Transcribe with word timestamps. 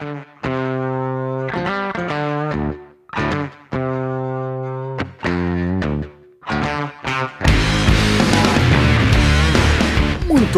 Muito 0.00 0.08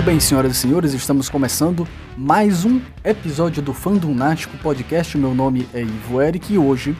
bem, 0.01 0.21
senhoras 0.21 0.53
e 0.53 0.55
senhores, 0.55 0.93
estamos 0.95 1.29
começando 1.29 1.89
mais 2.17 2.65
um 2.65 2.81
episódio 3.03 3.61
do 3.61 3.75
Fandom 3.75 4.15
Nático 4.15 4.57
Podcast. 4.59 5.19
Meu 5.19 5.35
nome 5.35 5.69
é 5.75 5.83
Ivo 5.83 6.23
Eric 6.23 6.55
e 6.55 6.59
hoje 6.59 6.97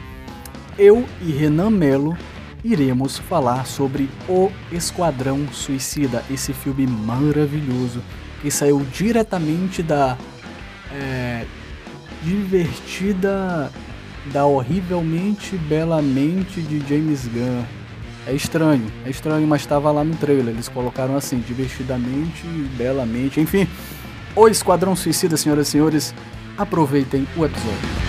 eu 0.77 1.05
e 1.21 1.31
Renan 1.31 1.69
Melo 1.69 2.17
iremos 2.61 3.17
falar 3.17 3.65
sobre 3.65 4.09
O 4.27 4.51
Esquadrão 4.69 5.47
Suicida, 5.47 6.21
esse 6.29 6.51
filme 6.51 6.85
maravilhoso 6.85 8.03
que 8.41 8.51
saiu 8.51 8.85
diretamente 8.91 9.81
da 9.81 10.17
é, 10.91 11.45
divertida, 12.23 13.71
da 14.31 14.45
horrivelmente 14.45 15.57
belamente 15.57 16.61
de 16.61 16.79
James 16.87 17.27
Gunn. 17.27 17.63
É 18.25 18.33
estranho, 18.33 18.89
é 19.05 19.09
estranho, 19.09 19.45
mas 19.45 19.61
estava 19.61 19.91
lá 19.91 20.03
no 20.03 20.15
trailer. 20.15 20.53
Eles 20.53 20.69
colocaram 20.69 21.15
assim, 21.17 21.39
divertidamente, 21.39 22.45
belamente, 22.77 23.41
enfim. 23.41 23.67
O 24.35 24.47
Esquadrão 24.47 24.95
Suicida, 24.95 25.35
senhoras 25.35 25.67
e 25.67 25.71
senhores, 25.71 26.15
aproveitem 26.57 27.27
o 27.35 27.45
episódio. 27.45 28.03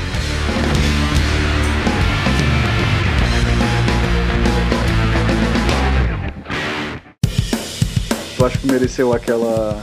Eu 8.39 8.47
acho 8.47 8.59
que 8.59 8.67
mereceu 8.67 9.13
aquela 9.13 9.83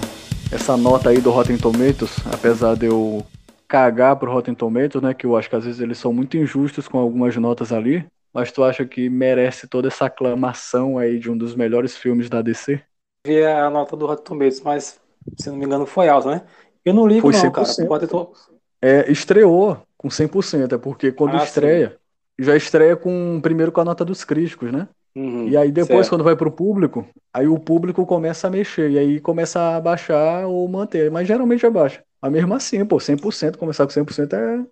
essa 0.51 0.77
nota 0.77 1.09
aí 1.09 1.19
do 1.19 1.31
Rotten 1.31 1.57
Tomatoes, 1.57 2.11
apesar 2.31 2.75
de 2.75 2.85
eu 2.85 3.25
cagar 3.71 4.17
pro 4.17 4.31
Rotten 4.31 4.53
Tomatoes, 4.55 5.01
né, 5.03 5.13
que 5.13 5.25
eu 5.25 5.35
acho 5.37 5.49
que 5.49 5.55
às 5.55 5.65
vezes 5.65 5.79
eles 5.81 5.97
são 5.97 6.13
muito 6.13 6.37
injustos 6.37 6.87
com 6.87 6.97
algumas 6.99 7.35
notas 7.37 7.71
ali, 7.71 8.05
mas 8.33 8.51
tu 8.51 8.63
acha 8.63 8.85
que 8.85 9.09
merece 9.09 9.67
toda 9.67 9.87
essa 9.87 10.05
aclamação 10.05 10.97
aí 10.97 11.19
de 11.19 11.31
um 11.31 11.37
dos 11.37 11.55
melhores 11.55 11.95
filmes 11.97 12.29
da 12.29 12.41
DC? 12.41 12.83
Vi 13.25 13.43
a 13.45 13.69
nota 13.69 13.95
do 13.97 14.05
Rotten 14.07 14.23
Tomatoes, 14.25 14.61
mas 14.61 14.99
se 15.35 15.49
não 15.49 15.57
me 15.57 15.65
engano 15.65 15.85
foi 15.85 16.09
alta, 16.09 16.31
né? 16.35 16.47
Eu 16.83 16.93
não 16.93 17.07
ligo 17.07 17.29
Foi 17.29 17.31
não, 17.31 17.51
cara. 17.51 17.75
100%. 17.75 17.87
Pode 17.87 18.07
to- 18.07 18.33
É, 18.81 19.11
estreou 19.11 19.81
com 19.97 20.09
100%, 20.09 20.75
é 20.75 20.77
porque 20.77 21.11
quando 21.11 21.35
Ah, 21.35 21.37
estreia, 21.37 21.99
já 22.39 22.55
estreia 22.55 22.95
com 22.97 23.39
primeiro 23.41 23.71
com 23.71 23.81
a 23.81 23.85
nota 23.85 24.05
dos 24.05 24.23
críticos, 24.23 24.71
né? 24.71 24.89
Uhum, 25.15 25.47
E 25.47 25.57
aí 25.57 25.71
depois, 25.71 26.09
certo. 26.09 26.09
quando 26.09 26.23
vai 26.23 26.35
pro 26.35 26.51
público, 26.51 27.07
aí 27.33 27.47
o 27.47 27.59
público 27.59 28.05
começa 28.05 28.47
a 28.47 28.51
mexer, 28.51 28.91
e 28.91 28.99
aí 28.99 29.21
começa 29.21 29.77
a 29.77 29.81
baixar 29.81 30.47
ou 30.47 30.67
manter, 30.69 31.11
mas 31.11 31.27
geralmente 31.27 31.65
abaixa. 31.65 32.03
Mas 32.21 32.31
mesmo 32.31 32.53
assim, 32.53 32.85
pô, 32.85 32.99
100%, 32.99 33.57
começar 33.57 33.85
com 33.85 33.91
100% 33.91 34.33
é, 34.35 34.65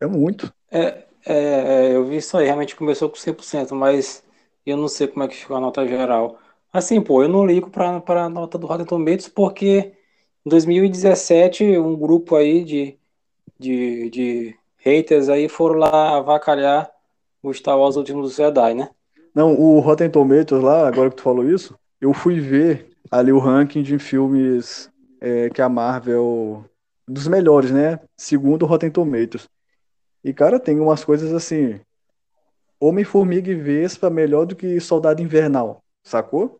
é 0.00 0.06
muito. 0.06 0.52
É, 0.70 1.04
é, 1.24 1.94
eu 1.94 2.04
vi 2.04 2.16
isso 2.16 2.36
aí, 2.36 2.46
realmente 2.46 2.76
começou 2.76 3.08
com 3.08 3.16
100%, 3.16 3.74
mas 3.74 4.22
eu 4.66 4.76
não 4.76 4.88
sei 4.88 5.08
como 5.08 5.24
é 5.24 5.28
que 5.28 5.36
ficou 5.36 5.56
a 5.56 5.60
nota 5.60 5.86
geral. 5.86 6.38
Assim, 6.72 7.00
pô, 7.00 7.22
eu 7.22 7.28
não 7.28 7.46
ligo 7.46 7.70
pra, 7.70 8.00
pra 8.00 8.28
nota 8.28 8.58
do 8.58 8.66
Rotten 8.66 8.86
Tomatoes 8.86 9.28
porque 9.28 9.92
em 10.44 10.48
2017 10.48 11.78
um 11.78 11.96
grupo 11.96 12.36
aí 12.36 12.64
de, 12.64 12.98
de, 13.58 14.10
de 14.10 14.56
haters 14.78 15.28
aí 15.28 15.48
foram 15.48 15.78
lá 15.78 16.16
avacalhar 16.16 16.90
o 17.42 17.52
Star 17.52 17.78
Wars 17.78 17.96
Últimos 17.96 18.36
Jedi, 18.36 18.74
né? 18.74 18.90
Não, 19.34 19.54
o 19.54 19.80
Rotten 19.80 20.10
Tomatoes 20.10 20.62
lá, 20.62 20.86
agora 20.86 21.10
que 21.10 21.16
tu 21.16 21.22
falou 21.22 21.48
isso, 21.48 21.78
eu 22.00 22.12
fui 22.12 22.40
ver 22.40 22.90
ali 23.10 23.32
o 23.32 23.38
ranking 23.38 23.82
de 23.82 23.98
filmes 23.98 24.90
é, 25.20 25.50
que 25.50 25.60
a 25.60 25.68
Marvel, 25.68 26.64
dos 27.06 27.26
melhores, 27.28 27.70
né? 27.70 27.98
Segundo 28.16 28.62
o 28.62 28.66
Rotten 28.66 28.90
Tomatoes. 28.90 29.48
E, 30.22 30.32
cara, 30.32 30.60
tem 30.60 30.78
umas 30.78 31.02
coisas 31.02 31.32
assim, 31.32 31.80
Homem-Formiga 32.80 33.50
e 33.50 33.54
Vespa 33.54 34.08
melhor 34.10 34.46
do 34.46 34.56
que 34.56 34.80
Soldado 34.80 35.22
Invernal, 35.22 35.82
sacou? 36.02 36.58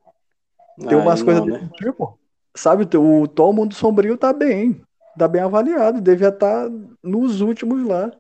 Tem 0.89 0.97
umas 0.97 1.23
coisas 1.23 1.45
né? 1.45 1.69
tipo. 1.75 2.19
Sabe, 2.55 2.85
o 2.97 3.29
Tom 3.29 3.53
Mundo 3.53 3.75
Sombrio 3.75 4.17
tá 4.17 4.33
bem, 4.33 4.83
tá 5.17 5.29
bem 5.29 5.41
avaliado, 5.41 6.01
devia 6.01 6.29
estar 6.29 6.69
nos 7.03 7.41
últimos 7.41 7.87
lá. 7.87 8.11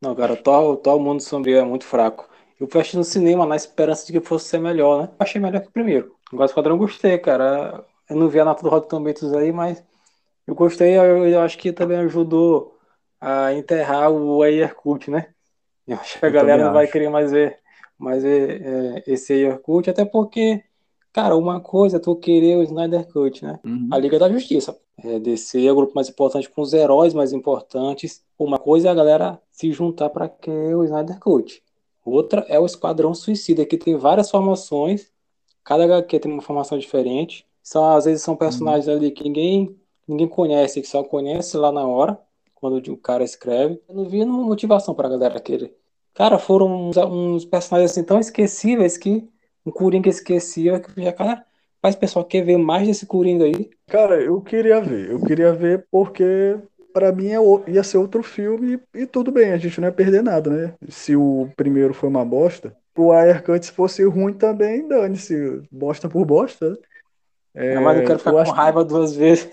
Não, 0.00 0.14
cara, 0.14 0.34
o 0.34 0.36
Thor, 0.36 0.72
o 0.72 0.76
Thor 0.76 1.00
Mundo 1.00 1.22
Sombrio 1.22 1.58
é 1.58 1.64
muito 1.64 1.84
fraco. 1.84 2.28
Eu 2.60 2.68
fui 2.68 2.82
no 2.94 3.04
cinema 3.04 3.46
na 3.46 3.56
esperança 3.56 4.04
de 4.06 4.12
que 4.12 4.20
fosse 4.20 4.46
ser 4.46 4.58
melhor, 4.58 5.02
né? 5.02 5.08
Achei 5.18 5.40
melhor 5.40 5.60
que 5.60 5.68
o 5.68 5.72
primeiro. 5.72 6.14
Agora, 6.30 6.46
o 6.46 6.50
Esquadrão 6.50 6.76
gostei, 6.76 7.18
cara. 7.18 7.84
Eu 8.08 8.16
não 8.16 8.28
vi 8.28 8.40
a 8.40 8.44
nota 8.44 8.62
do 8.62 8.68
Rotten 8.68 8.88
Tomatoes 8.88 9.32
aí, 9.32 9.52
mas 9.52 9.82
eu 10.48 10.54
gostei. 10.54 10.96
Eu, 10.96 11.26
eu 11.26 11.40
acho 11.40 11.58
que 11.58 11.72
também 11.72 11.98
ajudou 11.98 12.74
a 13.20 13.52
enterrar 13.52 14.10
o 14.10 14.42
Ayer 14.42 14.74
né? 15.08 15.28
Eu 15.86 15.96
acho 15.96 16.18
que 16.18 16.24
a 16.24 16.28
Eu 16.28 16.32
galera 16.32 16.64
não 16.64 16.72
vai 16.72 16.86
querer 16.86 17.10
mais 17.10 17.30
ver, 17.30 17.58
mais 17.98 18.22
ver 18.22 18.62
é, 18.62 19.04
esse 19.06 19.34
Ayer 19.34 19.60
até 19.88 20.06
porque, 20.06 20.64
cara, 21.12 21.36
uma 21.36 21.60
coisa 21.60 21.98
é 21.98 22.00
tu 22.00 22.16
querer 22.16 22.56
o 22.56 22.62
Snyder 22.62 23.06
Cut, 23.12 23.44
né? 23.44 23.60
Uhum. 23.62 23.90
A 23.92 23.98
Liga 23.98 24.18
da 24.18 24.30
Justiça. 24.30 24.74
É, 25.04 25.18
DC 25.18 25.64
é 25.64 25.70
o 25.70 25.76
grupo 25.76 25.92
mais 25.94 26.08
importante 26.08 26.48
com 26.48 26.62
os 26.62 26.72
heróis 26.72 27.12
mais 27.12 27.34
importantes. 27.34 28.24
Uma 28.38 28.58
coisa 28.58 28.88
é 28.88 28.90
a 28.90 28.94
galera 28.94 29.38
se 29.50 29.70
juntar 29.70 30.08
para 30.08 30.30
que 30.30 30.50
o 30.50 30.82
Snyder 30.82 31.18
Cut. 31.20 31.62
Outra 32.02 32.46
é 32.48 32.58
o 32.58 32.64
Esquadrão 32.64 33.12
Suicida, 33.12 33.66
que 33.66 33.76
tem 33.76 33.96
várias 33.96 34.30
formações. 34.30 35.12
Cada 35.62 35.84
HQ 35.84 36.20
tem 36.20 36.32
uma 36.32 36.40
formação 36.40 36.78
diferente. 36.78 37.46
São, 37.62 37.84
às 37.94 38.06
vezes 38.06 38.22
são 38.22 38.34
personagens 38.34 38.88
ali 38.88 39.10
que 39.10 39.22
ninguém, 39.22 39.76
ninguém 40.08 40.26
conhece, 40.26 40.80
que 40.80 40.88
só 40.88 41.04
conhece 41.04 41.56
lá 41.56 41.70
na 41.70 41.86
hora, 41.86 42.18
quando 42.54 42.78
o 42.90 42.96
cara 42.96 43.22
escreve. 43.22 43.80
Eu 43.88 43.94
não 43.94 44.04
vi 44.04 44.18
nenhuma 44.18 44.42
motivação 44.42 44.94
pra 44.94 45.08
galera 45.08 45.38
querer. 45.40 45.74
Cara, 46.14 46.38
foram 46.38 46.88
uns, 46.88 46.96
uns 46.96 47.44
personagens 47.44 47.92
assim 47.92 48.02
tão 48.02 48.18
esquecíveis 48.18 48.96
que 48.96 49.28
um 49.64 49.70
Coringa 49.70 50.08
esquecível 50.08 50.80
que 50.80 51.02
já, 51.02 51.12
cara, 51.12 51.44
faz 51.80 51.94
o 51.94 51.98
pessoal 51.98 52.24
quer 52.24 52.42
ver 52.42 52.56
mais 52.56 52.88
desse 52.88 53.06
Coringa 53.06 53.44
aí. 53.44 53.70
Cara, 53.86 54.20
eu 54.20 54.40
queria 54.40 54.80
ver, 54.80 55.10
eu 55.10 55.22
queria 55.22 55.52
ver 55.52 55.86
porque 55.90 56.58
pra 56.92 57.12
mim 57.12 57.28
é 57.28 57.70
ia 57.70 57.84
ser 57.84 57.98
outro 57.98 58.22
filme 58.22 58.80
e, 58.92 59.06
tudo 59.06 59.30
bem, 59.30 59.52
a 59.52 59.56
gente 59.58 59.80
não 59.80 59.86
ia 59.86 59.92
perder 59.92 60.22
nada, 60.22 60.50
né? 60.50 60.74
Se 60.88 61.14
o 61.14 61.48
primeiro 61.56 61.94
foi 61.94 62.08
uma 62.08 62.24
bosta, 62.24 62.74
o 62.96 63.12
Ayer 63.12 63.44
se 63.62 63.70
fosse 63.70 64.02
ruim 64.04 64.32
também, 64.32 64.88
dane-se, 64.88 65.62
bosta 65.70 66.08
por 66.08 66.24
bosta. 66.24 66.76
É, 67.54 67.78
mas 67.78 67.98
eu 67.98 68.04
quero 68.04 68.18
ficar 68.18 68.30
eu 68.30 68.34
com 68.34 68.40
acho 68.40 68.52
raiva 68.52 68.84
duas 68.84 69.14
vezes. 69.14 69.48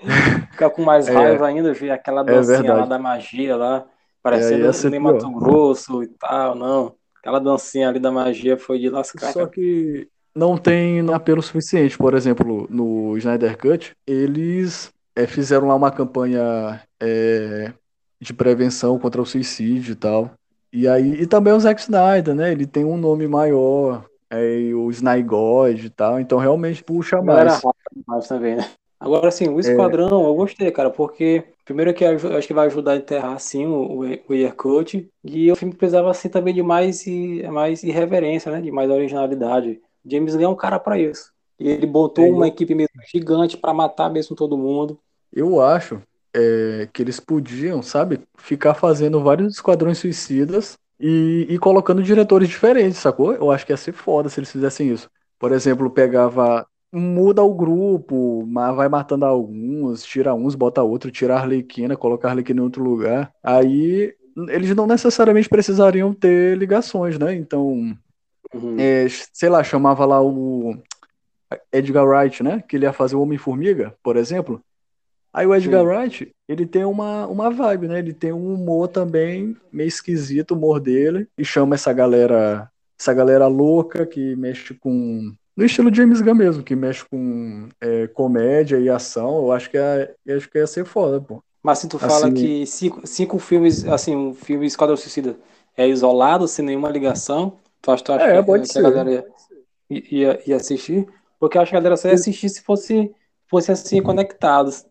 ficar 0.52 0.70
com 0.70 0.82
mais 0.82 1.08
É. 1.08 1.12
raiva 1.12 1.46
ainda, 1.46 1.72
ver 1.72 1.90
aquela 1.90 2.22
dancinha 2.22 2.58
lá 2.58 2.62
verdade. 2.62 2.88
da 2.90 2.98
magia 2.98 3.56
lá, 3.56 3.78
É, 3.78 3.84
parecendo 4.22 4.72
ser 4.72 4.90
nem. 4.90 5.00
Mato 5.00 5.30
Grosso 5.30 6.02
e 6.02 6.08
tal, 6.08 6.54
não. 6.54 6.94
Aquela 7.18 7.38
dancinha 7.40 7.88
ali 7.88 7.98
da 7.98 8.10
magia 8.10 8.56
foi 8.56 8.78
de 8.78 8.88
lascar. 8.88 9.32
Só 9.32 9.46
que 9.46 10.08
não 10.34 10.56
tem 10.56 11.00
apelo 11.12 11.42
suficiente. 11.42 11.96
Por 11.96 12.14
exemplo, 12.14 12.66
no 12.70 13.16
Snyder 13.18 13.56
Cut, 13.58 13.96
eles 14.06 14.92
é, 15.14 15.26
fizeram 15.26 15.66
lá 15.66 15.74
uma 15.74 15.90
campanha 15.90 16.80
é, 17.00 17.72
de 18.20 18.32
prevenção 18.32 18.98
contra 18.98 19.20
o 19.20 19.26
suicídio 19.26 19.92
e 19.92 19.96
tal. 19.96 20.30
E 20.72 20.86
aí, 20.86 21.22
e 21.22 21.26
também 21.26 21.52
o 21.52 21.58
Zack 21.60 21.80
Snyder, 21.80 22.34
né? 22.34 22.52
Ele 22.52 22.66
tem 22.66 22.84
um 22.84 22.96
nome 22.98 23.26
maior, 23.26 24.04
é, 24.30 24.70
o 24.74 24.90
Snygod 24.90 25.86
e 25.86 25.90
tal, 25.90 26.20
então 26.20 26.38
realmente 26.38 26.84
puxa 26.84 27.22
mais. 27.22 27.62
demais 27.94 28.28
também, 28.28 28.56
né? 28.56 28.68
Agora, 28.98 29.28
assim, 29.28 29.48
o 29.48 29.60
Esquadrão, 29.60 30.24
eu 30.26 30.34
gostei, 30.34 30.70
cara, 30.72 30.90
porque 30.90 31.44
primeiro 31.64 31.92
que 31.92 32.04
acho 32.04 32.46
que 32.46 32.54
vai 32.54 32.66
ajudar 32.66 32.92
a 32.92 32.96
enterrar, 32.96 33.34
assim, 33.34 33.66
o, 33.66 33.98
o 34.00 34.32
Aircut, 34.32 35.08
e 35.22 35.52
o 35.52 35.56
filme 35.56 35.74
precisava, 35.74 36.10
assim, 36.10 36.28
também 36.30 36.54
de 36.54 36.62
mais, 36.62 37.06
e, 37.06 37.42
mais 37.48 37.82
irreverência, 37.82 38.50
né? 38.50 38.60
De 38.60 38.70
mais 38.72 38.90
originalidade. 38.90 39.80
James 40.04 40.34
Gunn 40.34 40.44
é 40.44 40.48
um 40.48 40.56
cara 40.56 40.78
pra 40.80 40.98
isso. 40.98 41.32
E 41.58 41.68
ele 41.68 41.86
botou 41.86 42.24
É, 42.24 42.30
uma 42.34 42.48
equipe 42.48 42.74
mesmo 42.74 42.94
gigante 43.12 43.56
pra 43.56 43.74
matar 43.74 44.10
mesmo 44.10 44.34
todo 44.36 44.56
mundo. 44.58 44.98
Eu 45.32 45.60
acho 45.60 46.02
é, 46.34 46.88
que 46.92 47.02
eles 47.02 47.20
podiam, 47.20 47.82
sabe, 47.82 48.20
ficar 48.38 48.74
fazendo 48.74 49.22
vários 49.22 49.54
esquadrões 49.54 49.98
suicidas 49.98 50.78
e, 50.98 51.46
e 51.50 51.58
colocando 51.58 52.02
diretores 52.02 52.48
diferentes, 52.48 52.98
sacou? 52.98 53.32
Eu 53.34 53.50
acho 53.50 53.66
que 53.66 53.72
ia 53.72 53.76
ser 53.76 53.92
foda 53.92 54.28
se 54.28 54.40
eles 54.40 54.50
fizessem 54.50 54.90
isso. 54.92 55.10
Por 55.38 55.52
exemplo, 55.52 55.90
pegava, 55.90 56.66
muda 56.92 57.42
o 57.42 57.54
grupo, 57.54 58.44
mas 58.46 58.74
vai 58.74 58.88
matando 58.88 59.24
alguns, 59.24 60.04
tira 60.04 60.34
uns, 60.34 60.54
bota 60.54 60.82
outro, 60.82 61.10
tira 61.10 61.34
a 61.34 61.38
Arlequina, 61.40 61.96
coloca 61.96 62.26
a 62.26 62.30
Arlequina 62.30 62.60
em 62.60 62.64
outro 62.64 62.82
lugar. 62.82 63.32
Aí 63.42 64.14
eles 64.48 64.74
não 64.74 64.86
necessariamente 64.86 65.48
precisariam 65.48 66.12
ter 66.12 66.56
ligações, 66.58 67.18
né? 67.18 67.34
Então, 67.34 67.96
Uhum. 68.54 68.76
é, 68.78 69.06
sei 69.32 69.48
lá, 69.48 69.62
chamava 69.64 70.04
lá 70.06 70.22
o 70.22 70.76
Edgar 71.72 72.06
Wright, 72.06 72.42
né? 72.42 72.62
Que 72.66 72.76
ele 72.76 72.86
ia 72.86 72.92
fazer 72.92 73.16
o 73.16 73.22
Homem-Formiga, 73.22 73.94
por 74.02 74.16
exemplo. 74.16 74.60
Aí 75.32 75.46
o 75.46 75.54
Edgar 75.54 75.82
Sim. 75.82 75.86
Wright, 75.86 76.34
ele 76.48 76.64
tem 76.64 76.84
uma, 76.84 77.26
uma 77.26 77.50
vibe, 77.50 77.88
né? 77.88 77.98
Ele 77.98 78.12
tem 78.14 78.32
um 78.32 78.54
humor 78.54 78.88
também 78.88 79.56
meio 79.70 79.88
esquisito, 79.88 80.52
o 80.52 80.56
humor 80.56 80.80
dele, 80.80 81.28
e 81.36 81.44
chama 81.44 81.74
essa 81.74 81.92
galera, 81.92 82.70
essa 82.98 83.12
galera 83.12 83.46
louca 83.46 84.06
que 84.06 84.34
mexe 84.36 84.72
com 84.74 85.34
no 85.56 85.64
estilo 85.64 85.92
James 85.94 86.20
Gunn 86.20 86.34
mesmo, 86.34 86.62
que 86.62 86.76
mexe 86.76 87.04
com 87.04 87.68
é, 87.80 88.06
comédia 88.08 88.78
e 88.78 88.88
ação. 88.88 89.38
Eu 89.38 89.52
acho 89.52 89.70
que 89.70 89.76
ia, 89.76 90.14
eu 90.24 90.36
acho 90.36 90.48
que 90.50 90.58
ia 90.58 90.66
ser 90.66 90.84
foda, 90.84 91.20
pô. 91.20 91.42
Mas 91.62 91.78
se 91.80 91.88
tu 91.88 91.98
fala 91.98 92.26
Assim- 92.26 92.34
que 92.34 92.66
cinco, 92.66 93.06
cinco 93.06 93.38
filmes, 93.38 93.84
assim, 93.86 94.14
um 94.14 94.34
filme 94.34 94.66
Esquadrão 94.66 94.96
Suicida 94.96 95.36
é 95.76 95.88
isolado, 95.88 96.46
sem 96.46 96.64
nenhuma 96.64 96.88
ligação, 96.90 97.58
tu 97.82 97.90
acha, 97.90 98.04
tu 98.04 98.12
acha 98.12 98.24
É, 98.26 98.40
que, 98.40 98.46
pode 98.46 98.66
que 98.68 98.72
ser. 98.72 98.86
a 98.86 98.90
galera 98.90 99.26
ia, 99.90 100.04
ia, 100.12 100.42
ia 100.50 100.56
assistir? 100.56 101.06
Porque 101.40 101.58
eu 101.58 101.62
acho 101.62 101.70
que 101.70 101.76
a 101.76 101.80
galera 101.80 101.96
só 101.96 102.08
ia 102.08 102.14
assistir 102.14 102.48
se 102.48 102.62
fosse, 102.62 103.12
fosse 103.48 103.72
assim, 103.72 104.00
conectados. 104.02 104.86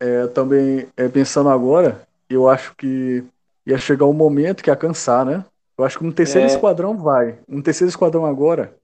É, 0.00 0.26
também, 0.28 0.86
é, 0.96 1.08
pensando 1.08 1.48
agora, 1.48 2.06
eu 2.28 2.48
acho 2.48 2.74
que 2.76 3.24
ia 3.66 3.78
chegar 3.78 4.06
um 4.06 4.12
momento 4.12 4.62
que 4.62 4.70
ia 4.70 4.76
cansar, 4.76 5.24
né? 5.24 5.44
Eu 5.78 5.84
acho 5.84 5.98
que 5.98 6.04
um 6.04 6.12
terceiro 6.12 6.46
É. 6.46 6.46
esquadrão 6.46 6.96
vai. 6.98 7.38
Um 7.48 7.62
terceiro 7.62 7.88
esquadrão 7.88 8.26
agora, 8.26 8.76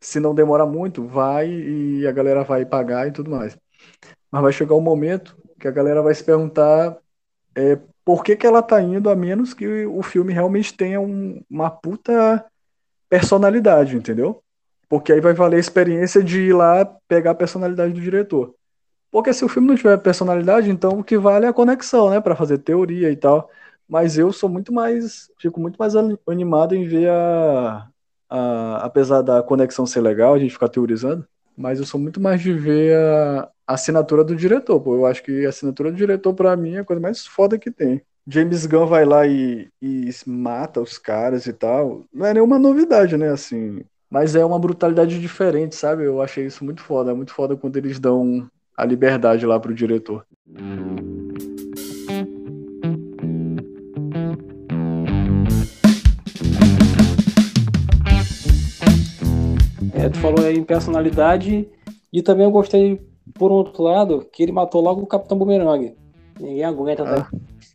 se 0.00 0.20
não 0.20 0.34
demorar 0.34 0.66
muito, 0.66 1.06
vai 1.06 1.48
e 1.50 2.06
a 2.06 2.12
galera 2.12 2.44
vai 2.44 2.64
pagar 2.66 3.08
e 3.08 3.12
tudo 3.12 3.30
mais. 3.30 3.56
Mas 4.30 4.42
vai 4.42 4.52
chegar 4.52 4.74
um 4.74 4.80
momento 4.80 5.36
que 5.60 5.68
a 5.68 5.70
galera 5.70 6.02
vai 6.02 6.14
se 6.14 6.24
perguntar 6.24 6.98
é, 7.56 7.78
por 8.04 8.24
que 8.24 8.36
que 8.36 8.46
ela 8.46 8.62
tá 8.62 8.80
indo, 8.82 9.10
a 9.10 9.16
menos 9.16 9.54
que 9.54 9.86
o 9.86 10.02
filme 10.02 10.32
realmente 10.32 10.74
tenha 10.76 11.00
um- 11.00 11.42
uma 11.50 11.70
puta 11.70 12.44
personalidade, 13.08 13.96
entendeu? 13.96 14.42
Porque 14.88 15.12
aí 15.12 15.20
vai 15.20 15.32
valer 15.34 15.56
a 15.56 15.60
experiência 15.60 16.22
de 16.22 16.40
ir 16.48 16.52
lá 16.54 16.84
pegar 17.08 17.32
a 17.32 17.34
personalidade 17.34 17.92
do 17.92 18.00
diretor. 18.00 18.54
Porque 19.10 19.32
se 19.34 19.44
o 19.44 19.48
filme 19.48 19.68
não 19.68 19.76
tiver 19.76 19.96
personalidade, 19.98 20.70
então 20.70 20.98
o 21.00 21.04
que 21.04 21.18
vale 21.18 21.46
é 21.46 21.48
a 21.48 21.52
conexão, 21.52 22.10
né? 22.10 22.20
Pra 22.20 22.36
fazer 22.36 22.58
teoria 22.58 23.10
e 23.10 23.16
tal. 23.16 23.50
Mas 23.88 24.18
eu 24.18 24.32
sou 24.32 24.48
muito 24.50 24.72
mais. 24.72 25.30
Fico 25.38 25.60
muito 25.60 25.76
mais 25.78 25.96
ani- 25.96 26.18
animado 26.28 26.74
em 26.74 26.86
ver 26.86 27.10
a, 27.10 27.88
Apesar 28.28 29.22
da 29.22 29.42
conexão 29.42 29.86
ser 29.86 30.00
legal, 30.00 30.34
a 30.34 30.38
gente 30.38 30.52
ficar 30.52 30.68
teorizando. 30.68 31.26
Mas 31.56 31.78
eu 31.78 31.86
sou 31.86 31.98
muito 31.98 32.20
mais 32.20 32.40
de 32.40 32.52
ver 32.52 32.96
a, 32.96 33.48
a 33.66 33.74
assinatura 33.74 34.22
do 34.22 34.36
diretor. 34.36 34.80
Pô, 34.80 34.94
eu 34.94 35.06
acho 35.06 35.22
que 35.22 35.46
a 35.46 35.48
assinatura 35.48 35.90
do 35.90 35.96
diretor, 35.96 36.34
pra 36.34 36.56
mim, 36.56 36.74
é 36.74 36.80
a 36.80 36.84
coisa 36.84 37.00
mais 37.00 37.26
foda 37.26 37.58
que 37.58 37.70
tem. 37.70 38.02
James 38.28 38.66
Gunn 38.66 38.86
vai 38.86 39.04
lá 39.04 39.26
e, 39.26 39.68
e 39.80 40.10
mata 40.26 40.80
os 40.80 40.98
caras 40.98 41.46
e 41.46 41.52
tal. 41.52 42.04
Não 42.12 42.26
é 42.26 42.34
nenhuma 42.34 42.58
novidade, 42.58 43.16
né? 43.16 43.30
Assim. 43.30 43.82
Mas 44.10 44.34
é 44.34 44.44
uma 44.44 44.58
brutalidade 44.58 45.18
diferente, 45.20 45.76
sabe? 45.76 46.04
Eu 46.04 46.20
achei 46.20 46.44
isso 46.44 46.64
muito 46.64 46.82
foda. 46.82 47.12
É 47.12 47.14
muito 47.14 47.32
foda 47.32 47.56
quando 47.56 47.76
eles 47.76 47.98
dão 47.98 48.48
a 48.76 48.84
liberdade 48.84 49.46
lá 49.46 49.58
pro 49.58 49.74
diretor. 49.74 50.26
É, 60.06 60.08
tu 60.08 60.18
falou 60.20 60.44
aí 60.46 60.56
em 60.56 60.62
personalidade, 60.62 61.68
e 62.12 62.22
também 62.22 62.44
eu 62.44 62.50
gostei, 62.52 63.00
por 63.34 63.50
outro 63.50 63.82
lado, 63.82 64.24
que 64.32 64.42
ele 64.42 64.52
matou 64.52 64.80
logo 64.80 65.02
o 65.02 65.06
Capitão 65.06 65.36
Boomerang. 65.36 65.94
Ninguém 66.38 66.64
aguenta 66.64 67.02
Ah. 67.02 67.26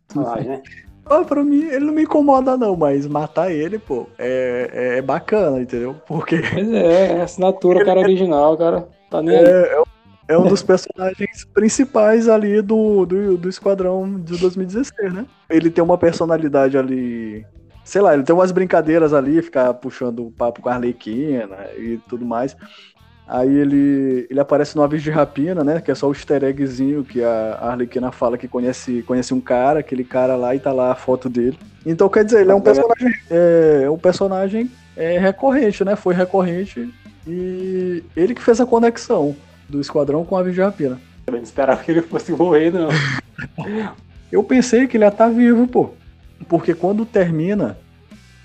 personagem, 0.07 0.47
né? 0.47 0.61
Ah, 1.05 1.23
pra 1.25 1.43
mim, 1.43 1.65
ele 1.65 1.85
não 1.85 1.93
me 1.93 2.03
incomoda, 2.03 2.55
não, 2.55 2.75
mas 2.77 3.05
matar 3.05 3.51
ele, 3.51 3.77
pô, 3.77 4.05
é, 4.17 4.95
é 4.97 5.01
bacana, 5.01 5.59
entendeu? 5.61 5.95
Porque 6.07 6.41
Pois 6.53 6.71
é, 6.71 7.17
é 7.17 7.21
assinatura, 7.21 7.83
cara 7.83 7.99
original, 7.99 8.55
cara. 8.57 8.87
Tá 9.09 9.21
nem 9.21 9.35
é, 9.35 9.73
é 9.73 9.79
um- 9.81 9.83
é 10.29 10.37
um 10.37 10.47
dos 10.47 10.63
personagens 10.63 11.43
principais 11.53 12.29
ali 12.29 12.61
do, 12.61 13.05
do, 13.05 13.37
do 13.37 13.49
Esquadrão 13.49 14.17
de 14.21 14.37
2016, 14.39 15.11
né? 15.13 15.25
Ele 15.49 15.69
tem 15.69 15.83
uma 15.83 15.97
personalidade 15.97 16.77
ali. 16.77 17.45
Sei 17.83 18.01
lá, 18.01 18.13
ele 18.13 18.23
tem 18.23 18.35
umas 18.35 18.51
brincadeiras 18.51 19.13
ali, 19.13 19.41
ficar 19.41 19.73
puxando 19.73 20.25
o 20.25 20.31
papo 20.31 20.61
com 20.61 20.69
a 20.69 20.75
Arlequina 20.75 21.57
e 21.77 21.99
tudo 22.07 22.25
mais. 22.25 22.55
Aí 23.27 23.49
ele, 23.49 24.27
ele 24.29 24.39
aparece 24.39 24.75
no 24.75 24.83
Aves 24.83 25.01
de 25.01 25.09
Rapina, 25.09 25.63
né? 25.63 25.79
Que 25.79 25.89
é 25.89 25.95
só 25.95 26.07
o 26.07 26.11
easter 26.11 26.43
eggzinho 26.43 27.03
que 27.03 27.23
a 27.23 27.59
Arlequina 27.61 28.11
fala 28.11 28.37
que 28.37 28.47
conhece, 28.47 29.03
conhece 29.03 29.33
um 29.33 29.39
cara, 29.39 29.79
aquele 29.79 30.03
cara 30.03 30.35
lá, 30.35 30.53
e 30.53 30.59
tá 30.59 30.73
lá 30.73 30.91
a 30.91 30.95
foto 30.95 31.29
dele. 31.29 31.57
Então, 31.85 32.09
quer 32.09 32.25
dizer, 32.25 32.41
ele 32.41 32.51
é 32.51 32.55
um 32.55 32.61
personagem, 32.61 33.13
é, 33.29 33.89
um 33.89 33.97
personagem 33.97 34.71
é, 34.97 35.17
recorrente, 35.17 35.85
né? 35.85 35.95
Foi 35.95 36.13
recorrente 36.13 36.93
e 37.25 38.03
ele 38.15 38.35
que 38.35 38.41
fez 38.41 38.59
a 38.59 38.65
conexão 38.65 39.35
do 39.69 39.79
Esquadrão 39.79 40.25
com 40.25 40.35
a 40.35 40.41
Aves 40.41 40.53
de 40.53 40.61
Rapina. 40.61 40.99
Eu 41.27 41.33
não 41.33 41.41
esperava 41.41 41.81
que 41.81 41.91
ele 41.91 42.01
fosse 42.01 42.31
morrer, 42.33 42.71
não. 42.71 42.89
Eu 44.29 44.43
pensei 44.43 44.87
que 44.87 44.97
ele 44.97 45.03
ia 45.03 45.09
estar 45.09 45.29
vivo, 45.29 45.67
pô. 45.67 45.91
Porque 46.47 46.73
quando 46.73 47.05
termina 47.05 47.77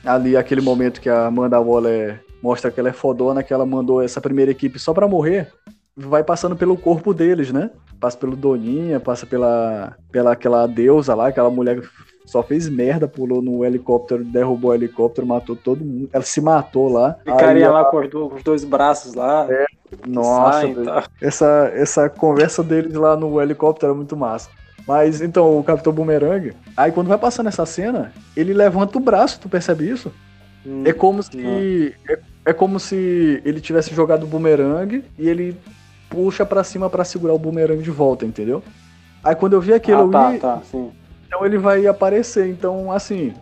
ali 0.05 0.37
aquele 0.37 0.61
momento 0.61 1.01
que 1.01 1.09
a 1.09 1.27
Amanda 1.27 1.61
Waller 1.61 2.23
mostra 2.43 2.71
que 2.71 2.79
ela 2.79 2.89
é 2.89 2.93
fodona, 2.93 3.43
que 3.43 3.53
ela 3.53 3.67
mandou 3.67 4.03
essa 4.03 4.21
primeira 4.21 4.51
equipe 4.51 4.79
só 4.79 4.95
pra 4.95 5.09
morrer, 5.09 5.53
vai 5.97 6.23
passando 6.23 6.55
pelo 6.55 6.77
corpo 6.77 7.13
deles, 7.13 7.51
né? 7.51 7.71
Passa 7.99 8.17
pelo 8.17 8.37
Doninha, 8.37 9.01
passa 9.01 9.27
pela, 9.27 9.97
pela 10.13 10.33
aquela 10.33 10.67
deusa 10.67 11.15
lá, 11.15 11.29
aquela 11.29 11.51
mulher 11.51 11.81
que 11.81 11.89
só 12.27 12.43
fez 12.43 12.69
merda, 12.69 13.09
pulou 13.09 13.41
no 13.41 13.65
helicóptero, 13.65 14.25
derrubou 14.25 14.73
o 14.73 14.75
helicóptero, 14.75 15.27
matou 15.27 15.57
todo 15.57 15.85
mundo. 15.85 16.11
Ela 16.13 16.25
se 16.25 16.41
matou 16.41 16.89
lá. 16.89 17.17
Carinha 17.25 17.69
Aí, 17.69 17.73
lá 17.73 17.85
com 17.85 17.99
os 17.99 18.43
dois 18.43 18.65
braços 18.65 19.15
lá. 19.15 19.47
que 19.47 20.09
Nossa, 20.09 20.61
velho. 20.63 20.85
tal. 20.85 21.05
essa, 21.23 21.71
essa 21.73 22.11
conversa 22.11 22.63
deles 22.63 22.95
lá 22.95 23.17
no 23.17 23.41
helicóptero 23.41 23.93
é 23.93 23.95
muito 23.95 24.17
massa. 24.17 24.51
Mas 24.87 25.21
então, 25.21 25.59
o 25.59 25.65
Capitão 25.65 25.93
Boomerang, 25.93 26.53
aí 26.77 26.93
quando 26.93 27.09
vai 27.09 27.19
passando 27.19 27.49
essa 27.49 27.67
cena, 27.67 28.13
ele 28.37 28.53
levanta 28.53 28.97
o 28.99 29.01
braço, 29.01 29.41
tu 29.41 29.49
percebe 29.49 29.89
isso? 29.91 30.13
Hum, 30.65 30.83
É 30.85 30.93
como 30.93 31.23
se. 31.23 31.95
É, 32.09 32.19
é 32.47 32.53
como 32.53 32.79
se 32.79 33.43
ele 33.45 33.61
tivesse 33.61 33.93
jogado 33.95 34.23
o 34.23 34.27
boomerang 34.27 35.05
e 35.19 35.29
ele 35.29 35.57
puxa 36.09 36.47
pra 36.47 36.63
cima 36.63 36.89
pra 36.89 37.05
segurar 37.05 37.35
o 37.35 37.39
boomerang 37.39 37.83
de 37.83 37.91
volta, 37.91 38.25
entendeu? 38.25 38.63
Aí 39.25 39.35
quando 39.35 39.55
eu 39.55 39.61
vi 39.61 39.73
aquilo, 39.73 39.99
Ah, 39.99 40.03
eu 40.03 40.11
tá, 40.11 40.31
vi, 40.31 40.39
tá, 40.39 40.63
sim. 40.71 40.93
então 41.27 41.45
ele 41.45 41.59
vai 41.59 41.85
aparecer. 41.89 42.49
Então, 42.49 42.93
assim, 42.93 43.35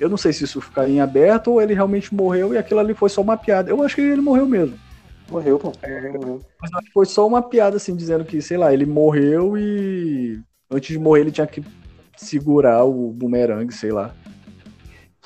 eu 0.00 0.08
não 0.08 0.16
sei 0.16 0.32
se 0.32 0.42
isso 0.42 0.60
fica 0.60 0.88
em 0.88 1.00
aberto 1.00 1.52
ou 1.52 1.62
ele 1.62 1.74
realmente 1.74 2.12
morreu 2.12 2.52
e 2.52 2.58
aquilo 2.58 2.80
ali 2.80 2.92
foi 2.94 3.08
só 3.08 3.20
uma 3.22 3.36
piada. 3.36 3.70
Eu 3.70 3.80
acho 3.84 3.94
que 3.94 4.00
ele 4.00 4.20
morreu 4.20 4.46
mesmo. 4.46 4.76
Morreu, 5.30 5.58
pô. 5.60 5.72
Morreu, 5.86 6.12
morreu. 6.14 6.40
Mas 6.60 6.72
eu 6.72 6.78
acho 6.78 6.86
que 6.88 6.92
foi 6.92 7.06
só 7.06 7.24
uma 7.26 7.40
piada, 7.42 7.76
assim, 7.76 7.94
dizendo 7.94 8.24
que, 8.24 8.42
sei 8.42 8.56
lá, 8.56 8.72
ele 8.72 8.86
morreu 8.86 9.56
e 9.56 10.40
antes 10.70 10.88
de 10.90 10.98
morrer 10.98 11.22
ele 11.22 11.32
tinha 11.32 11.46
que 11.46 11.62
segurar 12.16 12.84
o 12.84 13.10
bumerangue, 13.12 13.72
sei 13.72 13.92
lá. 13.92 14.12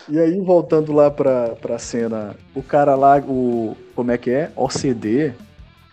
E 0.09 0.19
aí, 0.19 0.41
voltando 0.41 0.93
lá 0.93 1.11
pra, 1.11 1.51
pra 1.61 1.79
cena, 1.79 2.35
o 2.55 2.63
cara 2.63 2.95
lá, 2.97 3.19
o. 3.19 3.77
Como 3.95 4.11
é 4.11 4.19
que 4.19 4.31
é? 4.31 4.51
OCD? 4.57 5.33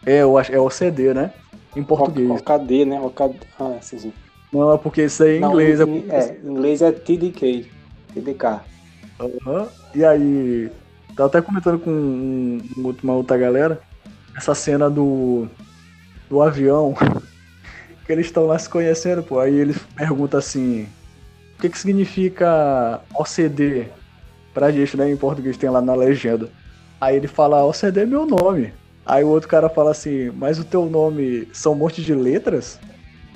É, 0.05 0.21
eu 0.23 0.37
acho, 0.37 0.51
é 0.51 0.59
OCD, 0.59 1.13
né? 1.13 1.31
Em 1.75 1.83
português. 1.83 2.29
OKD, 2.31 2.85
né? 2.85 2.99
OKD. 2.99 3.35
Ah, 3.59 3.77
sim, 3.81 3.99
sim. 3.99 4.13
Não, 4.51 4.73
é 4.73 4.77
porque 4.79 5.03
isso 5.03 5.21
aí 5.21 5.33
é 5.33 5.37
em 5.37 5.41
Não, 5.41 5.49
inglês. 5.51 5.79
é 5.79 5.83
em, 5.83 6.05
é, 6.09 6.37
em 6.43 6.49
inglês 6.49 6.81
é 6.81 6.91
TDK. 6.91 7.67
TDK. 8.13 8.61
Aham. 9.19 9.68
E 9.94 10.03
aí, 10.03 10.71
tava 11.15 11.27
até 11.27 11.41
comentando 11.41 11.77
com 11.79 11.91
um- 11.91 12.57
um 12.77 12.95
uma 13.03 13.13
outra 13.13 13.37
galera, 13.37 13.79
essa 14.35 14.56
cena 14.56 14.89
do, 14.89 15.47
do 16.29 16.41
avião, 16.41 16.95
que 18.09 18.13
eles 18.13 18.25
estão 18.25 18.47
lá 18.47 18.57
se 18.57 18.68
conhecendo, 18.68 19.21
pô. 19.21 19.39
Aí 19.39 19.54
eles 19.54 19.78
perguntam 19.95 20.39
assim, 20.39 20.87
o 21.56 21.61
que 21.61 21.69
que 21.69 21.78
significa 21.78 23.01
OCD 23.13 23.85
pra 24.51 24.71
gente, 24.71 24.97
né? 24.97 25.11
Em 25.11 25.16
português 25.16 25.57
tem 25.57 25.69
lá 25.69 25.80
na 25.80 25.94
legenda. 25.94 26.49
Aí 26.99 27.16
ele 27.16 27.28
fala, 27.28 27.63
OCD 27.63 28.01
é 28.01 28.06
meu 28.07 28.25
nome. 28.25 28.73
Aí 29.06 29.23
o 29.23 29.28
outro 29.28 29.47
cara 29.47 29.69
fala 29.69 29.92
assim, 29.92 30.31
mas 30.31 30.57
o 30.57 30.63
teu 30.63 30.87
nome 30.87 31.47
são 31.54 31.73
um 31.73 31.75
monte 31.75 32.01
de 32.01 32.16
letras? 32.16 32.80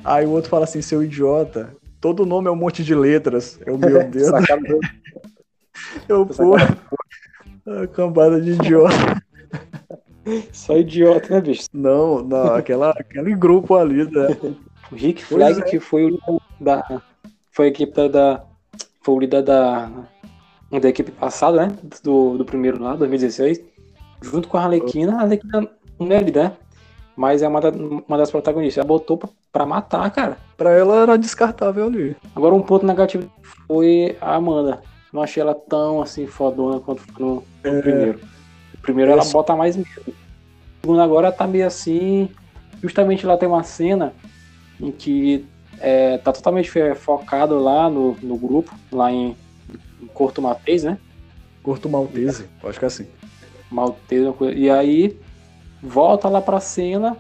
Aí 0.04 0.26
o 0.26 0.32
outro 0.32 0.50
fala 0.50 0.64
assim, 0.64 0.82
seu 0.82 1.04
idiota, 1.04 1.70
todo 2.02 2.26
nome 2.26 2.48
é 2.48 2.52
um 2.52 2.56
monte 2.56 2.84
de 2.84 2.96
letras. 2.96 3.60
Eu, 3.68 3.78
meu 3.78 4.04
Deus. 4.10 4.32
Eu, 6.10 6.26
pô, 6.26 6.56
a 6.56 7.88
cambada 7.94 8.42
de 8.42 8.54
idiota. 8.54 9.23
Só 10.52 10.78
idiota, 10.78 11.34
né, 11.36 11.42
bicho? 11.42 11.68
Não, 11.74 12.24
não, 12.24 12.56
aquela, 12.56 12.92
aquele 12.92 13.36
grupo 13.36 13.76
ali, 13.76 14.04
né? 14.10 14.28
O 14.92 14.96
Rick 14.96 15.24
Flag, 15.24 15.60
é. 15.60 15.64
que 15.64 15.80
foi 15.80 16.06
o 16.06 16.10
líder 16.10 16.40
da. 16.60 17.02
Foi 17.52 17.66
a 17.66 17.70
equipe 17.70 17.94
da- 17.94 18.08
da. 18.08 18.44
Foi 19.02 19.16
o 19.16 19.20
líder 19.20 19.42
da. 19.44 19.90
Da 20.72 20.90
equipe 20.90 21.12
passada, 21.12 21.68
né? 21.68 21.76
Do, 22.04 22.38
do 22.38 22.46
primeiro 22.46 22.82
lá, 22.82 22.96
2016. 22.96 23.62
Junto 24.22 24.48
com 24.48 24.58
a 24.58 24.64
Arlequina. 24.64 25.18
A 25.18 25.22
Arlequina 25.22 25.70
não 26.00 26.12
é 26.12 26.20
líder, 26.20 26.44
né? 26.46 26.52
Mas 27.16 27.44
é 27.44 27.48
uma, 27.48 27.62
da- 27.62 27.70
uma 27.70 28.18
das 28.18 28.32
protagonistas. 28.32 28.80
Ela 28.80 28.88
botou 28.88 29.18
pra, 29.18 29.30
pra 29.52 29.66
matar, 29.68 30.10
cara. 30.10 30.38
Pra 30.58 30.72
ela 30.72 31.02
era 31.04 31.18
descartável 31.18 31.86
ali. 31.86 32.16
Agora, 32.36 32.56
um 32.56 32.62
ponto 32.62 32.86
negativo 32.88 33.30
foi 33.68 34.18
a 34.20 34.36
Amanda. 34.36 34.82
Não 35.12 35.22
achei 35.22 35.42
ela 35.42 35.54
tão 35.54 36.02
assim 36.02 36.26
fodona 36.26 36.80
quanto 36.80 37.04
no, 37.20 37.44
no 37.64 37.82
primeiro. 37.82 38.20
Primeiro 38.84 39.12
ela 39.12 39.26
bota 39.26 39.56
mais 39.56 39.76
medo. 39.76 40.14
Segundo 40.82 41.02
agora 41.02 41.32
tá 41.32 41.48
meio 41.48 41.66
assim. 41.66 42.30
Justamente 42.84 43.26
lá 43.26 43.38
tem 43.38 43.48
uma 43.48 43.64
cena 43.64 44.14
em 44.80 44.92
que 44.92 45.46
é, 45.80 46.18
tá 46.18 46.32
totalmente 46.32 46.70
focado 46.96 47.58
lá 47.58 47.90
no, 47.90 48.16
no 48.22 48.38
grupo, 48.38 48.72
lá 48.92 49.12
em, 49.12 49.36
em 50.02 50.08
Corto 50.08 50.42
Maltese, 50.42 50.86
né? 50.86 50.98
Corto 51.64 51.90
Maltese, 51.90 52.46
eu 52.62 52.70
acho 52.70 52.78
que 52.78 52.86
é 52.86 52.88
assim. 52.88 53.08
Maltese, 53.72 54.28
e 54.56 54.70
aí 54.70 55.18
volta 55.82 56.28
lá 56.28 56.42
pra 56.42 56.60
cena, 56.60 57.18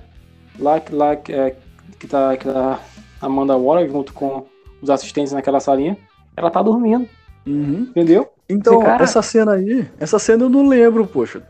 lá, 0.60 0.80
que- 0.80 0.94
lá 0.94 1.14
é, 1.14 1.56
que 1.98 2.08
tá, 2.08 2.36
que 2.36 2.46
tá 2.46 2.80
Amanda 3.22 3.58
Waller, 3.58 3.90
junto 3.90 4.14
com 4.14 4.46
os 4.82 4.90
assistentes 4.90 5.32
naquela 5.32 5.62
salinha, 5.62 5.98
ela 6.36 6.52
tá 6.52 6.62
dormindo. 6.62 7.08
Uhum. 7.48 7.88
Entendeu? 7.90 8.30
Então, 8.50 8.80
cara... 8.82 9.04
essa 9.04 9.22
cena 9.22 9.54
aí, 9.54 9.88
essa 9.98 10.20
cena 10.20 10.44
eu 10.44 10.50
não 10.50 10.68
lembro, 10.68 11.08
poxa. 11.08 11.42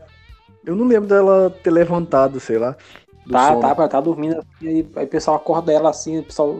Eu 0.64 0.74
não 0.74 0.86
lembro 0.86 1.08
dela 1.08 1.50
ter 1.62 1.70
levantado, 1.70 2.40
sei 2.40 2.58
lá. 2.58 2.76
Tá, 3.30 3.48
sono. 3.48 3.60
tá, 3.60 3.68
ela 3.68 3.88
tá 3.88 4.00
dormindo, 4.00 4.38
assim, 4.38 4.68
aí, 4.68 4.88
aí 4.96 5.04
o 5.04 5.08
pessoal 5.08 5.36
acorda 5.36 5.72
ela 5.72 5.90
assim, 5.90 6.18
o 6.18 6.24
pessoal 6.24 6.58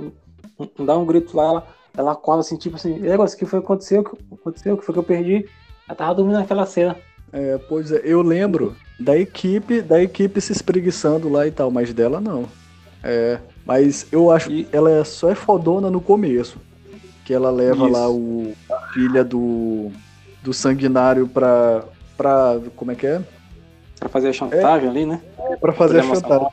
dá 0.78 0.96
um 0.96 1.04
grito 1.04 1.36
lá, 1.36 1.44
ela, 1.44 1.66
ela 1.96 2.12
acorda 2.12 2.40
assim, 2.40 2.56
tipo 2.56 2.76
assim, 2.76 2.98
negócio, 2.98 3.36
o 3.36 3.38
que 3.38 3.46
foi 3.46 3.60
que 3.60 3.66
aconteceu? 3.66 4.00
O 4.00 4.04
que 4.04 4.34
aconteceu? 4.34 4.74
O 4.74 4.78
que 4.78 4.84
foi 4.84 4.92
que 4.94 4.98
eu 4.98 5.04
perdi? 5.04 5.48
Ela 5.86 5.96
tava 5.96 6.14
dormindo 6.14 6.38
naquela 6.38 6.64
cena. 6.64 6.96
É, 7.32 7.58
pois 7.68 7.92
é, 7.92 8.00
eu 8.04 8.22
lembro 8.22 8.74
da 8.98 9.16
equipe, 9.16 9.82
da 9.82 10.02
equipe 10.02 10.40
se 10.40 10.52
espreguiçando 10.52 11.28
lá 11.28 11.46
e 11.46 11.50
tal, 11.50 11.70
mas 11.70 11.92
dela 11.92 12.20
não. 12.20 12.46
É, 13.02 13.38
mas 13.66 14.06
eu 14.10 14.30
acho 14.30 14.48
que 14.48 14.68
ela 14.72 14.90
é, 14.90 15.04
só 15.04 15.30
é 15.30 15.34
fodona 15.34 15.90
no 15.90 16.00
começo. 16.00 16.58
Que 17.24 17.34
ela 17.34 17.50
leva 17.50 17.84
Isso. 17.84 17.92
lá 17.92 18.10
o, 18.10 18.52
a 18.70 18.92
filha 18.92 19.24
do, 19.24 19.90
do 20.42 20.52
sanguinário 20.52 21.26
pra, 21.26 21.84
pra. 22.16 22.60
Como 22.76 22.92
é 22.92 22.94
que 22.94 23.06
é? 23.06 23.22
Pra 24.04 24.10
fazer 24.10 24.28
a 24.28 24.32
chantagem 24.34 24.86
é, 24.86 24.90
ali, 24.90 25.06
né? 25.06 25.18
É, 25.38 25.56
pra 25.56 25.72
fazer 25.72 26.00
a 26.00 26.02
chantagem. 26.02 26.46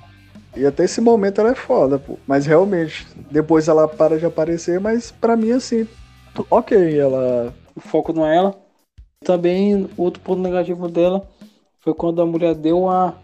E 0.56 0.66
até 0.66 0.86
esse 0.86 1.02
momento 1.02 1.42
ela 1.42 1.52
é 1.52 1.56
foda, 1.56 2.00
pô. 2.00 2.18
Mas 2.26 2.46
realmente, 2.46 3.06
depois 3.30 3.68
ela 3.68 3.90
para 3.90 4.18
de 4.18 4.26
aparecer, 4.26 4.80
mas 4.80 5.12
pra 5.12 5.36
mim, 5.36 5.52
assim, 5.52 5.86
ok, 6.50 6.98
ela. 6.98 7.54
O 7.76 7.82
foco 7.82 8.14
não 8.14 8.26
é 8.26 8.38
ela. 8.38 8.56
Também, 9.26 9.90
outro 9.98 10.24
ponto 10.24 10.42
negativo 10.42 10.88
dela 10.88 11.28
foi 11.82 11.94
quando 11.94 12.22
a 12.22 12.26
mulher 12.26 12.56
deu 12.56 12.84
uma, 12.84 13.16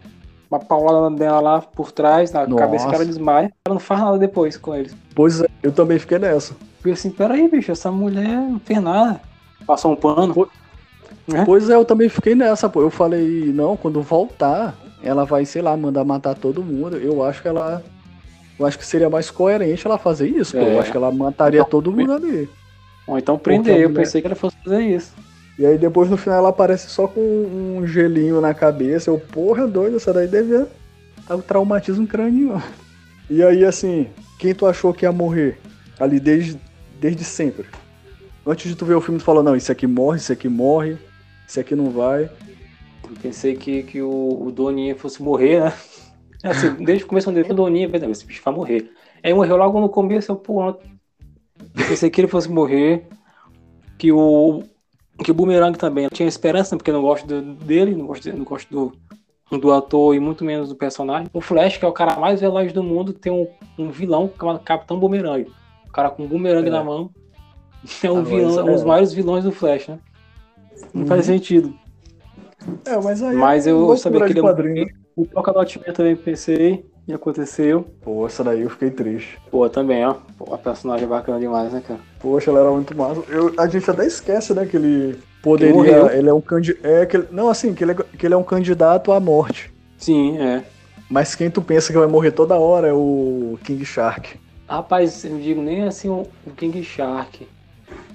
uma 0.51 0.59
paulada 0.59 1.15
dela 1.15 1.39
lá 1.39 1.61
por 1.61 1.93
trás, 1.93 2.29
na 2.33 2.45
Nossa. 2.45 2.65
cabeça 2.65 2.89
que 2.89 2.95
ela 2.95 3.05
desmaia. 3.05 3.53
Ela 3.65 3.75
não 3.75 3.79
faz 3.79 4.01
nada 4.01 4.17
depois 4.17 4.57
com 4.57 4.75
eles. 4.75 4.93
Pois 5.15 5.39
é, 5.39 5.47
eu 5.63 5.71
também 5.71 5.97
fiquei 5.99 6.19
nessa. 6.19 6.53
Fiquei 6.79 6.91
assim, 6.91 7.11
peraí, 7.11 7.47
bicho, 7.47 7.71
essa 7.71 7.89
mulher 7.89 8.27
não 8.27 8.59
fez 8.59 8.81
nada. 8.81 9.21
Passou 9.65 9.93
um 9.93 9.95
pano. 9.95 10.33
Pois, 10.33 10.49
é? 11.33 11.43
pois 11.45 11.69
é, 11.69 11.75
eu 11.75 11.85
também 11.85 12.09
fiquei 12.09 12.35
nessa, 12.35 12.69
pô. 12.69 12.81
Eu 12.81 12.89
falei, 12.89 13.51
não, 13.53 13.75
quando 13.75 14.01
voltar, 14.01 14.75
ela 15.03 15.25
vai, 15.25 15.45
sei 15.45 15.61
lá, 15.61 15.75
mandar 15.75 16.03
matar 16.03 16.35
todo 16.35 16.63
mundo. 16.63 16.97
Eu 16.97 17.23
acho 17.23 17.41
que 17.41 17.47
ela. 17.47 17.83
Eu 18.59 18.65
acho 18.65 18.77
que 18.77 18.85
seria 18.85 19.09
mais 19.09 19.29
coerente 19.29 19.85
ela 19.85 19.97
fazer 19.97 20.27
isso, 20.27 20.57
é. 20.57 20.59
pô. 20.59 20.65
Eu 20.67 20.77
é. 20.77 20.79
acho 20.79 20.91
que 20.91 20.97
ela 20.97 21.11
mataria 21.11 21.59
então, 21.59 21.69
todo 21.69 21.91
mundo 21.91 22.13
ali. 22.13 22.49
Ou 23.05 23.17
então 23.17 23.37
prender, 23.37 23.79
eu 23.79 23.93
pensei 23.93 24.21
que 24.21 24.27
ela 24.27 24.35
fosse 24.35 24.57
fazer 24.63 24.81
isso. 24.81 25.13
E 25.57 25.65
aí 25.65 25.77
depois 25.77 26.09
no 26.09 26.17
final 26.17 26.39
ela 26.39 26.49
aparece 26.49 26.89
só 26.89 27.07
com 27.07 27.19
um 27.21 27.87
gelinho 27.87 28.39
na 28.41 28.53
cabeça. 28.53 29.09
Eu, 29.09 29.19
porra, 29.19 29.65
doido, 29.67 29.97
essa 29.97 30.13
daí 30.13 30.27
devia 30.27 30.67
o 31.29 31.41
traumatismo 31.41 32.07
crânio. 32.07 32.61
E 33.29 33.43
aí, 33.43 33.65
assim, 33.65 34.07
quem 34.39 34.55
tu 34.55 34.65
achou 34.65 34.93
que 34.93 35.03
ia 35.03 35.11
morrer 35.11 35.59
ali 35.99 36.17
desde, 36.17 36.57
desde 36.97 37.25
sempre? 37.25 37.65
Antes 38.45 38.69
de 38.69 38.75
tu 38.77 38.85
ver 38.85 38.95
o 38.95 39.01
filme, 39.01 39.19
tu 39.19 39.25
falou, 39.25 39.43
não, 39.43 39.53
isso 39.53 39.69
aqui 39.69 39.85
morre, 39.85 40.17
isso 40.17 40.31
aqui 40.31 40.47
morre, 40.47 40.97
isso 41.47 41.59
aqui 41.59 41.75
não 41.75 41.89
vai. 41.89 42.29
Eu 43.03 43.15
pensei 43.21 43.55
que, 43.55 43.83
que 43.83 44.01
o, 44.01 44.47
o 44.47 44.51
Doninha 44.51 44.95
fosse 44.95 45.23
morrer, 45.23 45.61
né? 45.61 45.73
Assim, 46.43 46.71
desde 46.83 47.03
o 47.03 47.07
começo, 47.07 47.29
o 47.29 47.53
Doninha, 47.53 47.89
esse 48.11 48.25
bicho 48.25 48.41
vai 48.43 48.53
morrer. 48.53 48.91
Aí 49.23 49.33
morreu 49.33 49.57
logo 49.57 49.79
no 49.79 49.89
começo, 49.89 50.31
eu, 50.31 50.35
pô, 50.35 50.67
eu 50.67 50.79
pensei 51.87 52.09
que 52.09 52.21
ele 52.21 52.27
fosse 52.27 52.49
morrer, 52.49 53.07
que 53.97 54.11
o, 54.11 54.61
que 55.23 55.31
o 55.31 55.33
Boomerang 55.33 55.77
também 55.77 56.03
eu 56.03 56.09
tinha 56.09 56.27
esperança, 56.27 56.75
porque 56.75 56.91
eu 56.91 56.93
não 56.93 57.01
gosto 57.01 57.25
do, 57.25 57.41
dele, 57.41 57.95
não 57.95 58.05
gosto, 58.05 58.31
não 58.31 58.43
gosto 58.43 58.69
do, 58.69 59.57
do 59.57 59.71
ator 59.71 60.15
e 60.15 60.19
muito 60.19 60.45
menos 60.45 60.69
do 60.69 60.75
personagem. 60.75 61.29
O 61.33 61.41
Flash, 61.41 61.77
que 61.77 61.85
é 61.85 61.87
o 61.87 61.93
cara 61.93 62.19
mais 62.19 62.39
veloz 62.39 62.71
do 62.71 62.83
mundo, 62.83 63.13
tem 63.13 63.31
um, 63.31 63.47
um 63.77 63.89
vilão 63.89 64.31
chamado 64.37 64.59
Capitão 64.59 64.99
Boomerang. 64.99 65.49
O 65.87 65.91
cara 65.91 66.09
com 66.11 66.23
um 66.23 66.27
boomerang 66.27 66.67
é. 66.67 66.71
na 66.71 66.83
mão 66.83 67.09
é 68.03 68.11
um, 68.11 68.23
vilão, 68.23 68.59
é 68.59 68.63
um 68.63 68.73
dos 68.73 68.83
maiores 68.83 69.13
vilões 69.13 69.43
do 69.43 69.51
Flash, 69.51 69.87
né? 69.87 69.99
Não 70.93 71.01
uhum. 71.01 71.07
faz 71.07 71.25
sentido. 71.25 71.73
É, 72.85 72.97
mas 72.97 73.21
aí. 73.21 73.35
Mas 73.35 73.67
eu, 73.67 73.89
eu 73.89 73.97
sabia 73.97 74.25
que 74.25 74.33
ele. 74.33 74.41
Quadrinho. 74.41 74.87
O 75.15 75.25
Toca 75.25 75.51
do 75.51 75.65
também 75.93 76.15
pensei. 76.15 76.85
E 77.07 77.13
aconteceu. 77.13 77.85
Pô, 78.01 78.25
essa 78.25 78.43
daí 78.43 78.63
eu 78.63 78.69
fiquei 78.69 78.91
triste. 78.91 79.39
Pô, 79.49 79.69
também, 79.69 80.05
ó. 80.05 80.15
Pô, 80.37 80.53
a 80.53 80.57
personagem 80.57 81.05
é 81.05 81.07
bacana 81.07 81.39
demais, 81.39 81.71
né, 81.71 81.81
cara? 81.85 82.01
Poxa, 82.19 82.51
ela 82.51 82.59
era 82.59 82.71
muito 82.71 82.95
massa. 82.95 83.23
Eu, 83.29 83.53
a 83.57 83.65
gente 83.65 83.89
até 83.89 84.05
esquece, 84.05 84.53
né, 84.53 84.65
que 84.65 84.75
ele 84.75 85.17
poderia. 85.41 86.13
Ele 86.13 86.27
é 86.27 86.33
um 86.33 86.41
candidato. 86.41 86.85
É, 86.85 87.05
que, 87.05 87.17
não, 87.31 87.47
assim, 87.47 87.73
que 87.73 87.81
ele, 87.81 87.93
é, 87.93 87.95
que 87.95 88.25
ele 88.27 88.33
é 88.33 88.37
um 88.37 88.43
candidato 88.43 89.13
à 89.13 89.21
morte. 89.21 89.73
Sim, 89.97 90.37
é. 90.37 90.63
Mas 91.09 91.33
quem 91.33 91.49
tu 91.49 91.61
pensa 91.61 91.93
que 91.93 91.97
vai 91.97 92.07
morrer 92.07 92.31
toda 92.31 92.59
hora 92.59 92.87
é 92.89 92.93
o 92.93 93.57
King 93.63 93.85
Shark. 93.85 94.37
Rapaz, 94.67 95.23
eu 95.23 95.31
não 95.31 95.39
digo 95.39 95.61
nem 95.61 95.83
assim 95.83 96.09
o, 96.09 96.27
King 96.57 96.83
Shark. 96.83 97.47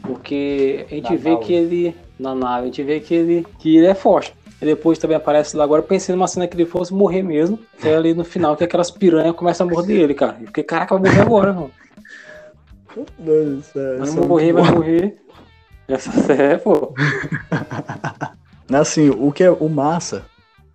Porque 0.02 0.84
a 0.90 0.94
gente 0.94 1.12
na 1.12 1.16
vê 1.16 1.36
que 1.38 1.54
ele. 1.54 1.96
Na 2.18 2.34
nave, 2.34 2.62
a 2.62 2.64
gente 2.66 2.82
vê 2.82 3.00
que 3.00 3.14
ele. 3.14 3.46
que 3.58 3.76
ele 3.76 3.86
é 3.86 3.94
forte. 3.94 4.34
E 4.60 4.64
depois 4.64 4.96
também 4.96 5.16
aparece 5.16 5.56
lá 5.56 5.64
agora, 5.64 5.82
pensei 5.82 6.14
numa 6.14 6.28
cena 6.28 6.46
que 6.46 6.54
ele 6.56 6.64
fosse 6.64 6.94
morrer 6.94 7.22
mesmo. 7.22 7.58
É 7.82 7.96
ali 7.96 8.14
no 8.14 8.24
final 8.24 8.56
que 8.56 8.62
aquelas 8.62 8.92
piranhas 8.92 9.34
começam 9.34 9.66
a 9.66 9.70
morder 9.70 10.00
ele, 10.00 10.14
cara. 10.14 10.36
E 10.40 10.46
fiquei, 10.46 10.62
caraca, 10.62 10.96
vai 10.96 11.10
morrer 11.10 11.22
agora, 11.22 11.52
mano. 11.52 11.70
Deus, 13.18 13.74
é, 13.74 13.96
vai 13.96 14.10
morrer, 14.10 14.52
vai 14.52 14.70
morrer. 14.70 15.16
Essa 15.88 16.10
é, 16.32 16.56
pô. 16.58 16.94
assim, 18.72 19.10
o 19.10 19.32
que 19.32 19.42
é 19.42 19.50
o 19.50 19.68
massa, 19.68 20.24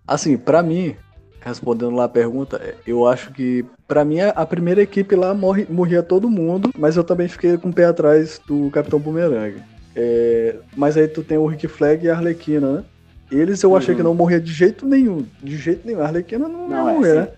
assim, 0.06 0.36
para 0.36 0.62
mim, 0.62 0.94
respondendo 1.40 1.94
lá 1.94 2.04
a 2.04 2.08
pergunta, 2.08 2.60
eu 2.86 3.06
acho 3.06 3.32
que 3.32 3.64
para 3.86 4.04
mim 4.04 4.20
a 4.20 4.44
primeira 4.44 4.82
equipe 4.82 5.16
lá 5.16 5.32
morre, 5.32 5.66
morria 5.68 6.02
todo 6.02 6.28
mundo, 6.28 6.70
mas 6.76 6.96
eu 6.96 7.04
também 7.04 7.26
fiquei 7.26 7.56
com 7.56 7.70
o 7.70 7.72
pé 7.72 7.86
atrás 7.86 8.38
do 8.46 8.70
Capitão 8.70 8.98
Boomerang. 8.98 9.62
É, 10.00 10.54
mas 10.76 10.96
aí 10.96 11.08
tu 11.08 11.24
tem 11.24 11.36
o 11.36 11.46
Rick 11.46 11.66
Flag 11.66 12.06
e 12.06 12.08
a 12.08 12.14
Arlequina, 12.14 12.72
né? 12.72 12.84
Eles 13.32 13.60
eu 13.64 13.76
achei 13.76 13.96
que 13.96 14.00
uhum. 14.00 14.06
não 14.06 14.14
morria 14.14 14.40
de 14.40 14.52
jeito 14.52 14.86
nenhum. 14.86 15.26
De 15.42 15.56
jeito 15.56 15.84
nenhum. 15.84 16.00
A 16.00 16.04
Arlequina 16.04 16.46
não, 16.46 16.68
não 16.68 16.76
ia 16.76 16.94
morrer, 16.94 17.10
é, 17.10 17.14
né? 17.14 17.28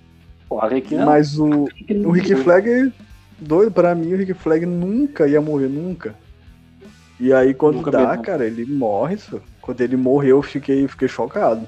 Pô, 0.47 0.61
Arlequina... 0.61 1.07
Mas 1.07 1.39
o, 1.39 1.67
o 2.05 2.11
Rick 2.11 2.37
Flag, 2.37 2.93
doido, 3.41 3.73
pra 3.73 3.95
mim, 3.95 4.13
o 4.13 4.17
Rick 4.19 4.35
Flag 4.35 4.67
nunca 4.67 5.27
ia 5.27 5.41
morrer, 5.41 5.69
nunca. 5.69 6.15
E 7.19 7.33
aí 7.33 7.55
quando 7.55 7.77
nunca 7.77 7.91
dá, 7.91 8.09
mesmo. 8.09 8.23
cara, 8.23 8.47
ele 8.47 8.67
morre. 8.67 9.15
Isso. 9.15 9.41
Quando 9.63 9.81
ele 9.81 9.97
morreu, 9.97 10.37
eu 10.37 10.43
fiquei, 10.43 10.87
fiquei 10.87 11.09
chocado. 11.09 11.67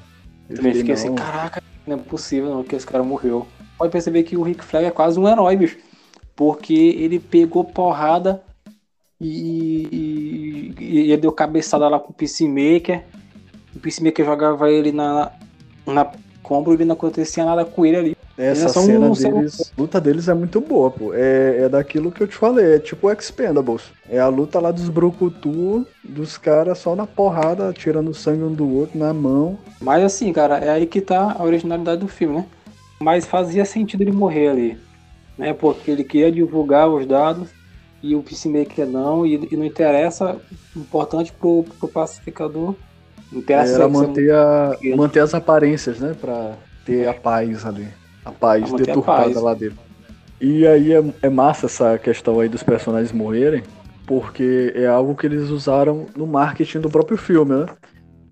Eu 0.50 0.56
também 0.56 0.74
fiquei, 0.74 0.94
fiquei 0.94 0.94
assim, 0.94 1.14
caraca, 1.14 1.62
não 1.86 1.96
é 1.96 1.98
possível 1.98 2.50
não 2.50 2.62
que 2.62 2.76
esse 2.76 2.86
cara 2.86 3.02
morreu. 3.02 3.48
Pode 3.78 3.90
perceber 3.90 4.24
que 4.24 4.36
o 4.36 4.42
Rick 4.42 4.62
Flag 4.62 4.84
é 4.84 4.90
quase 4.90 5.18
um 5.18 5.26
herói, 5.26 5.56
bicho. 5.56 5.78
Porque 6.36 6.74
ele 6.74 7.18
pegou 7.18 7.64
porrada 7.64 8.42
e, 9.22 9.88
e, 9.92 10.74
e 10.80 10.98
ele 11.12 11.16
deu 11.16 11.32
cabeçada 11.32 11.88
lá 11.88 11.98
com 11.98 12.10
o 12.10 12.14
Peacemaker 12.14 13.02
o 13.74 13.80
Peacemaker 13.80 14.24
jogava 14.24 14.70
ele 14.70 14.92
na, 14.92 15.32
na 15.86 16.10
compra 16.42 16.74
e 16.74 16.84
não 16.84 16.94
acontecia 16.94 17.44
nada 17.44 17.64
com 17.64 17.84
ele 17.86 17.96
ali. 17.96 18.16
Essa 18.36 18.68
cena 18.68 19.06
um, 19.06 19.12
deles, 19.12 19.72
a 19.76 19.80
luta 19.80 20.00
deles 20.00 20.28
é 20.28 20.34
muito 20.34 20.60
boa, 20.60 20.90
pô. 20.90 21.12
É, 21.14 21.64
é 21.64 21.68
daquilo 21.68 22.10
que 22.10 22.22
eu 22.22 22.26
te 22.26 22.34
falei, 22.34 22.74
é 22.74 22.78
tipo 22.78 23.06
o 23.06 23.12
Expendables. 23.12 23.82
É 24.08 24.18
a 24.18 24.28
luta 24.28 24.58
lá 24.58 24.70
dos 24.70 24.88
brucutu, 24.88 25.86
dos 26.02 26.38
caras 26.38 26.78
só 26.78 26.96
na 26.96 27.06
porrada, 27.06 27.72
tirando 27.72 28.14
sangue 28.14 28.42
um 28.42 28.52
do 28.52 28.68
outro 28.68 28.98
na 28.98 29.12
mão. 29.12 29.58
Mas 29.80 30.02
assim, 30.02 30.32
cara, 30.32 30.58
é 30.58 30.70
aí 30.70 30.86
que 30.86 31.00
tá 31.00 31.36
a 31.38 31.42
originalidade 31.42 32.00
do 32.00 32.08
filme, 32.08 32.36
né? 32.36 32.46
Mas 33.00 33.26
fazia 33.26 33.64
sentido 33.64 34.02
ele 34.02 34.12
morrer 34.12 34.48
ali, 34.48 34.78
né? 35.36 35.52
Porque 35.52 35.90
ele 35.90 36.04
queria 36.04 36.32
divulgar 36.32 36.88
os 36.88 37.06
dados 37.06 37.50
e 38.02 38.14
o 38.16 38.22
Peacemaker 38.22 38.86
não, 38.86 39.24
e, 39.24 39.48
e 39.50 39.56
não 39.56 39.64
interessa, 39.64 40.40
importante 40.76 41.32
pro, 41.32 41.64
pro 41.78 41.88
pacificador 41.88 42.74
era 43.48 43.88
manter, 43.88 44.34
a, 44.34 44.76
manter 44.94 45.20
as 45.20 45.34
aparências, 45.34 45.98
né? 45.98 46.14
Pra 46.20 46.54
ter 46.84 47.08
a 47.08 47.14
paz 47.14 47.64
ali. 47.64 47.88
A 48.24 48.30
paz 48.30 48.70
deturpada 48.72 49.24
paz. 49.24 49.40
lá 49.40 49.54
dentro. 49.54 49.78
E 50.40 50.66
aí 50.66 50.92
é, 50.92 51.02
é 51.22 51.28
massa 51.30 51.66
essa 51.66 51.98
questão 51.98 52.40
aí 52.40 52.48
dos 52.48 52.62
personagens 52.62 53.12
morrerem, 53.12 53.62
porque 54.06 54.72
é 54.74 54.86
algo 54.86 55.14
que 55.14 55.26
eles 55.26 55.48
usaram 55.48 56.06
no 56.16 56.26
marketing 56.26 56.80
do 56.80 56.90
próprio 56.90 57.16
filme, 57.16 57.54
né? 57.54 57.66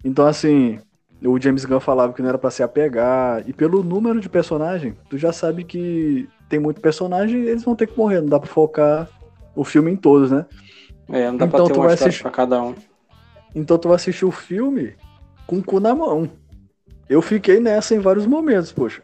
Então, 0.05 0.27
assim, 0.27 0.79
o 1.25 1.41
James 1.41 1.65
Gunn 1.65 1.81
falava 1.81 2.13
que 2.13 2.21
não 2.21 2.29
era 2.29 2.39
para 2.39 2.51
se 2.51 2.63
apegar, 2.63 3.43
e 3.49 3.53
pelo 3.53 3.83
número 3.83 4.21
de 4.21 4.29
personagem, 4.29 4.95
tu 5.09 5.17
já 5.17 5.33
sabe 5.33 5.65
que 5.65 6.29
tem 6.49 6.59
muito 6.59 6.81
personagem 6.81 7.43
eles 7.43 7.63
vão 7.63 7.77
ter 7.77 7.87
que 7.87 7.97
morrer, 7.97 8.21
não 8.21 8.29
dá 8.29 8.41
pra 8.41 8.49
focar 8.49 9.09
o 9.55 9.65
filme 9.65 9.91
em 9.91 9.97
todos, 9.97 10.31
né? 10.31 10.47
É, 11.09 11.31
não 11.31 11.37
dá 11.37 11.47
então, 11.47 11.67
pra 11.67 11.75
ter 11.75 11.79
uma 11.79 11.93
história 11.93 11.95
assistir... 11.95 12.23
pra 12.23 12.31
cada 12.31 12.63
um. 12.63 12.75
Então 13.55 13.79
tu 13.79 13.89
vai 13.89 13.97
assistir 13.97 14.25
o 14.25 14.31
filme 14.31 14.95
com 15.47 15.59
o 15.59 15.65
cu 15.65 15.81
na 15.81 15.95
mão. 15.95 16.29
Eu 17.09 17.21
fiquei 17.21 17.59
nessa 17.59 17.95
em 17.95 17.99
vários 17.99 18.27
momentos, 18.27 18.71
poxa. 18.71 19.03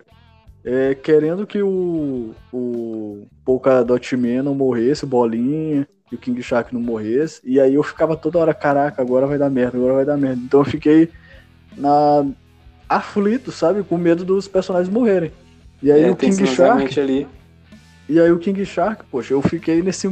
É, 0.65 0.95
querendo 0.95 1.47
que 1.47 1.62
o, 1.62 2.35
o 2.53 3.26
Polkadot 3.45 4.17
Man 4.17 4.43
não 4.45 4.55
morresse, 4.55 5.05
o 5.05 5.09
Bolinha, 5.09 5.87
e 6.11 6.15
o 6.15 6.19
King 6.19 6.41
Shark 6.43 6.73
não 6.73 6.81
morresse. 6.81 7.41
E 7.45 7.61
aí 7.61 7.75
eu 7.75 7.83
ficava 7.83 8.17
toda 8.17 8.38
hora, 8.38 8.55
caraca, 8.55 9.03
agora 9.03 9.26
vai 9.26 9.38
dar 9.38 9.50
merda, 9.50 9.76
agora 9.76 9.95
vai 9.95 10.05
dar 10.05 10.17
merda. 10.17 10.41
Então 10.45 10.61
eu 10.61 10.65
fiquei 10.65 11.11
na 11.76 12.26
aflito, 12.88 13.50
sabe? 13.50 13.83
Com 13.83 13.99
medo 13.99 14.25
dos 14.25 14.47
personagens 14.47 14.93
morrerem. 14.93 15.33
E 15.83 15.91
aí 15.91 16.05
é, 16.05 16.11
o 16.11 16.17
King 16.17 16.47
Shark. 16.47 16.99
Ali. 17.00 17.26
E 18.09 18.21
aí 18.21 18.31
o 18.31 18.39
King 18.39 18.65
Shark, 18.65 19.05
poxa, 19.11 19.35
eu 19.35 19.43
fiquei 19.43 19.83
nesse. 19.83 20.07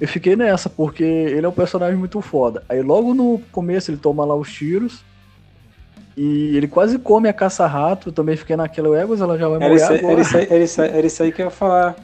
Eu 0.00 0.08
fiquei 0.08 0.34
nessa, 0.34 0.68
porque 0.68 1.04
ele 1.04 1.46
é 1.46 1.48
um 1.48 1.52
personagem 1.52 1.96
muito 1.96 2.20
foda. 2.20 2.62
Aí 2.68 2.82
logo 2.82 3.14
no 3.14 3.38
começo 3.52 3.90
ele 3.90 3.98
toma 3.98 4.24
lá 4.24 4.34
os 4.34 4.52
tiros. 4.52 5.04
E 6.16 6.56
ele 6.56 6.68
quase 6.68 6.98
come 6.98 7.28
a 7.28 7.32
caça-rato. 7.32 8.12
Também 8.12 8.36
fiquei 8.36 8.56
naquela 8.56 8.98
Egos, 8.98 9.20
ela 9.20 9.38
já 9.38 9.48
vai 9.48 9.56
era 9.56 9.68
morrer 9.68 9.76
isso, 9.76 9.92
aí- 9.92 9.98
agora. 9.98 10.12
era, 10.12 10.20
isso, 10.20 10.36
aí- 10.36 10.46
era, 10.50 10.64
isso, 10.64 10.82
aí- 10.82 10.90
era 10.90 11.06
isso 11.06 11.22
aí 11.22 11.32
que 11.32 11.42
eu 11.42 11.46
ia 11.46 11.50
falar. 11.50 11.96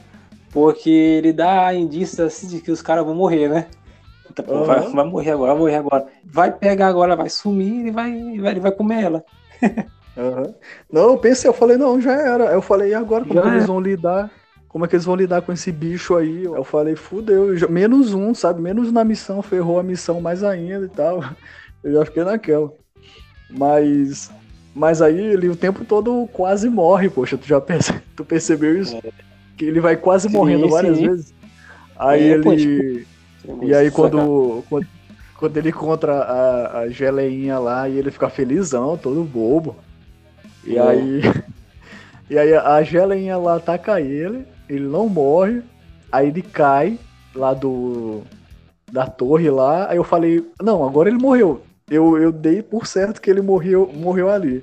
Porque 0.50 0.88
ele 0.88 1.32
dá 1.32 1.74
indícios 1.74 2.20
assim 2.20 2.48
de 2.48 2.60
que 2.60 2.70
os 2.70 2.80
caras 2.80 3.04
vão 3.04 3.14
morrer, 3.14 3.48
né? 3.48 3.68
Então, 4.30 4.44
pô, 4.44 4.64
vai, 4.64 4.80
vai 4.80 5.04
morrer 5.04 5.30
agora, 5.32 5.52
vai 5.52 5.60
morrer 5.60 5.74
agora. 5.76 6.06
Vai 6.24 6.52
pegar 6.52 6.88
agora, 6.88 7.16
vai 7.16 7.28
sumir 7.28 7.86
e 7.86 7.90
vai, 7.90 8.12
vai, 8.38 8.52
ele 8.52 8.60
vai 8.60 8.72
comer 8.72 9.02
ela. 9.02 9.24
Aham. 10.16 10.54
Não, 10.90 11.10
eu 11.10 11.18
pensei, 11.18 11.48
eu 11.48 11.54
falei, 11.54 11.76
não, 11.76 12.00
já 12.00 12.12
era. 12.12 12.48
Aí 12.48 12.54
eu 12.54 12.62
falei, 12.62 12.90
e 12.90 12.94
agora 12.94 13.24
como 13.24 13.34
Já 13.34 13.46
eles 13.46 13.56
era. 13.62 13.66
vão 13.66 13.80
lidar? 13.80 14.30
Como 14.68 14.84
é 14.84 14.88
que 14.88 14.94
eles 14.94 15.04
vão 15.06 15.16
lidar 15.16 15.42
com 15.42 15.52
esse 15.52 15.72
bicho 15.72 16.14
aí? 16.16 16.44
Eu 16.44 16.62
falei, 16.64 16.94
fudeu, 16.94 17.56
já- 17.56 17.68
menos 17.68 18.12
um, 18.12 18.34
sabe? 18.34 18.60
Menos 18.60 18.92
na 18.92 19.02
missão, 19.04 19.42
ferrou 19.42 19.78
a 19.78 19.82
missão 19.82 20.20
mais 20.20 20.44
ainda 20.44 20.84
e 20.84 20.88
tal. 20.88 21.20
Eu 21.82 21.92
já 21.94 22.04
fiquei 22.04 22.24
naquela. 22.24 22.72
Mas. 23.50 24.30
Mas 24.74 25.00
aí 25.02 25.18
ele 25.18 25.48
o 25.48 25.56
tempo 25.56 25.84
todo 25.84 26.28
quase 26.32 26.68
morre, 26.68 27.08
poxa, 27.08 27.36
tu 27.38 27.46
já 27.46 27.60
perce- 27.60 28.00
tu 28.14 28.24
percebeu 28.24 28.78
isso? 28.80 29.00
Que 29.56 29.64
ele 29.64 29.80
vai 29.80 29.96
quase 29.96 30.28
Sim, 30.28 30.34
morrendo 30.36 30.68
várias 30.68 30.98
sim. 30.98 31.08
vezes. 31.08 31.34
Aí 31.96 32.22
É, 32.28 32.32
ele. 32.34 33.06
E 33.62 33.74
aí 33.74 33.90
quando, 33.90 34.62
quando, 34.68 34.86
quando 35.36 35.56
ele 35.56 35.70
encontra 35.70 36.12
a, 36.12 36.78
a 36.80 36.88
geleinha 36.90 37.58
lá 37.58 37.88
e 37.88 37.96
ele 37.98 38.10
fica 38.10 38.28
felizão, 38.28 38.96
todo 38.98 39.24
bobo. 39.24 39.76
E 40.64 40.76
É. 40.76 40.82
aí. 40.82 41.20
E 42.30 42.38
aí 42.38 42.52
a 42.52 42.82
geleinha 42.82 43.38
lá 43.38 43.56
ataca 43.56 44.02
ele, 44.02 44.44
ele 44.68 44.86
não 44.86 45.08
morre, 45.08 45.62
aí 46.10 46.28
ele 46.28 46.42
cai 46.42 46.98
lá 47.34 47.54
do. 47.54 48.22
da 48.90 49.06
torre 49.06 49.50
lá. 49.50 49.90
Aí 49.90 49.96
eu 49.96 50.04
falei, 50.04 50.44
não, 50.62 50.84
agora 50.84 51.08
ele 51.08 51.18
morreu. 51.18 51.62
Eu, 51.90 52.18
eu 52.18 52.30
dei 52.30 52.62
por 52.62 52.86
certo 52.86 53.20
que 53.20 53.30
ele 53.30 53.40
morreu, 53.40 53.90
morreu 53.94 54.30
ali. 54.30 54.62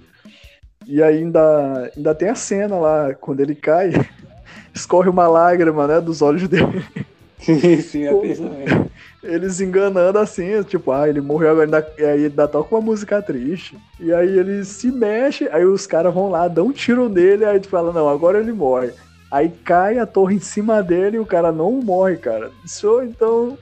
E 0.88 1.02
ainda, 1.02 1.92
ainda 1.96 2.14
tem 2.14 2.30
a 2.30 2.36
cena 2.36 2.76
lá, 2.76 3.16
quando 3.16 3.40
ele 3.40 3.56
cai, 3.56 3.92
escorre 4.74 5.10
uma 5.10 5.28
lágrima, 5.28 5.88
né, 5.88 6.00
dos 6.00 6.22
olhos 6.22 6.48
dele. 6.48 6.86
Sim, 7.82 8.22
pensei 8.22 8.36
também. 8.36 8.92
Eles 9.24 9.60
enganando 9.60 10.20
assim, 10.20 10.62
tipo, 10.64 10.92
ah, 10.92 11.10
ele 11.10 11.20
morreu 11.20 11.50
agora, 11.50 11.66
ainda, 11.66 11.94
e 11.98 12.06
aí 12.06 12.26
ainda 12.26 12.48
toca 12.48 12.76
uma 12.76 12.82
música 12.82 13.22
triste. 13.22 13.76
E 14.00 14.14
aí 14.14 14.38
ele 14.38 14.64
se 14.64 14.92
mexe, 14.92 15.50
aí 15.52 15.66
os 15.66 15.88
caras 15.88 16.14
vão 16.14 16.30
lá, 16.30 16.48
dão 16.48 16.68
um 16.68 16.72
tiro 16.72 17.10
nele, 17.10 17.44
aí 17.44 17.60
tu 17.60 17.68
fala, 17.68 17.92
não, 17.92 18.08
agora 18.08 18.40
ele 18.40 18.54
morre. 18.54 18.92
Aí 19.36 19.50
cai 19.50 20.00
a 20.00 20.06
torre 20.06 20.38
em 20.38 20.40
cima 20.40 20.82
dele 20.82 21.18
e 21.18 21.20
o 21.20 21.26
cara 21.26 21.52
não 21.52 21.70
morre, 21.82 22.16
cara. 22.16 22.52
Isso, 22.64 23.02
então, 23.04 23.58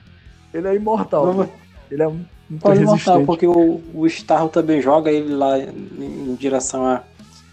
ele 0.53 0.67
é 0.67 0.75
imortal. 0.75 1.49
Ele 1.89 2.03
é 2.03 2.07
muito 2.07 2.61
Pode 2.61 2.79
resistente. 2.79 3.25
porque 3.25 3.47
o, 3.47 3.81
o 3.91 4.05
Starro 4.05 4.49
também 4.49 4.79
joga 4.83 5.09
ele 5.09 5.33
lá 5.33 5.57
em, 5.57 6.29
em 6.29 6.35
direção 6.35 6.85
a, 6.85 7.01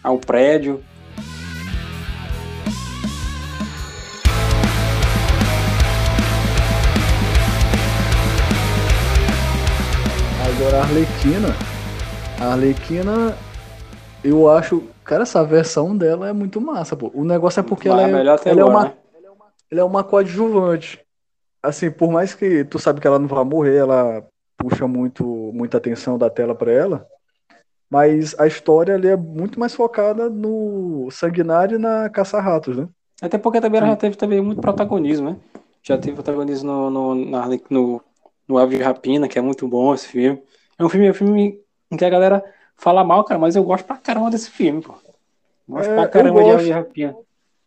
ao 0.05 0.19
prédio. 0.19 0.83
Agora 10.45 10.77
a 10.77 10.83
Arlequina. 10.83 11.57
A 12.39 12.53
Arlequina, 12.53 13.35
eu 14.23 14.51
acho. 14.51 14.83
Cara, 15.11 15.25
essa 15.25 15.43
versão 15.43 15.97
dela 15.97 16.29
é 16.29 16.33
muito 16.33 16.61
massa, 16.61 16.95
pô. 16.95 17.11
O 17.13 17.25
negócio 17.25 17.59
é 17.59 17.65
porque 17.65 17.89
ela 17.89 18.01
é, 18.01 18.13
ela 18.13 18.41
é 18.45 18.51
agora, 18.53 18.69
uma 18.69 18.85
né? 18.85 18.95
ela 19.69 19.81
é 19.81 19.83
uma 19.83 20.05
coadjuvante. 20.05 21.05
Assim, 21.61 21.91
por 21.91 22.13
mais 22.13 22.33
que 22.33 22.65
tu 22.65 22.79
sabe 22.79 23.01
que 23.01 23.09
ela 23.09 23.19
não 23.19 23.27
vai 23.27 23.43
morrer, 23.43 23.79
ela 23.79 24.25
puxa 24.57 24.87
muito 24.87 25.25
muita 25.53 25.79
atenção 25.79 26.17
da 26.17 26.31
tela 26.31 26.55
pra 26.55 26.71
ela. 26.71 27.09
Mas 27.91 28.39
a 28.39 28.47
história 28.47 28.95
ali 28.95 29.09
é 29.09 29.17
muito 29.17 29.59
mais 29.59 29.75
focada 29.75 30.31
no 30.31 31.09
Sanguinário 31.11 31.75
e 31.75 31.81
na 31.81 32.09
Caça-Ratos, 32.09 32.77
né? 32.77 32.89
Até 33.21 33.37
porque 33.37 33.61
também 33.61 33.81
ela 33.81 33.91
já 33.91 33.97
teve 33.97 34.15
também 34.15 34.41
muito 34.41 34.61
protagonismo, 34.61 35.31
né? 35.31 35.37
Já 35.83 35.99
teve 35.99 36.15
protagonismo 36.15 36.71
no, 36.71 36.89
no, 36.89 37.15
na, 37.17 37.49
no, 37.69 38.01
no 38.47 38.59
Ave 38.59 38.77
de 38.77 38.83
Rapina, 38.85 39.27
que 39.27 39.41
é 39.41 39.43
muito 39.43 39.67
bom 39.67 39.93
esse 39.93 40.07
filme. 40.07 40.41
É 40.79 40.85
um 40.85 40.89
filme, 40.89 41.09
é 41.09 41.11
um 41.11 41.15
filme 41.15 41.61
em 41.91 41.97
que 41.97 42.05
a 42.05 42.11
galera 42.11 42.45
fala 42.81 43.05
mal, 43.05 43.23
cara, 43.25 43.39
mas 43.39 43.55
eu 43.57 43.63
gosto 43.63 43.85
pra 43.85 43.97
caramba 43.97 44.31
desse 44.31 44.51
filme, 44.51 44.81
pô. 44.83 44.95
Gosto 45.69 45.91
É, 45.91 45.95
pra 45.95 46.09
caramba 46.09 46.43
de 46.43 46.51
gosto. 46.51 46.93
De. 46.93 47.15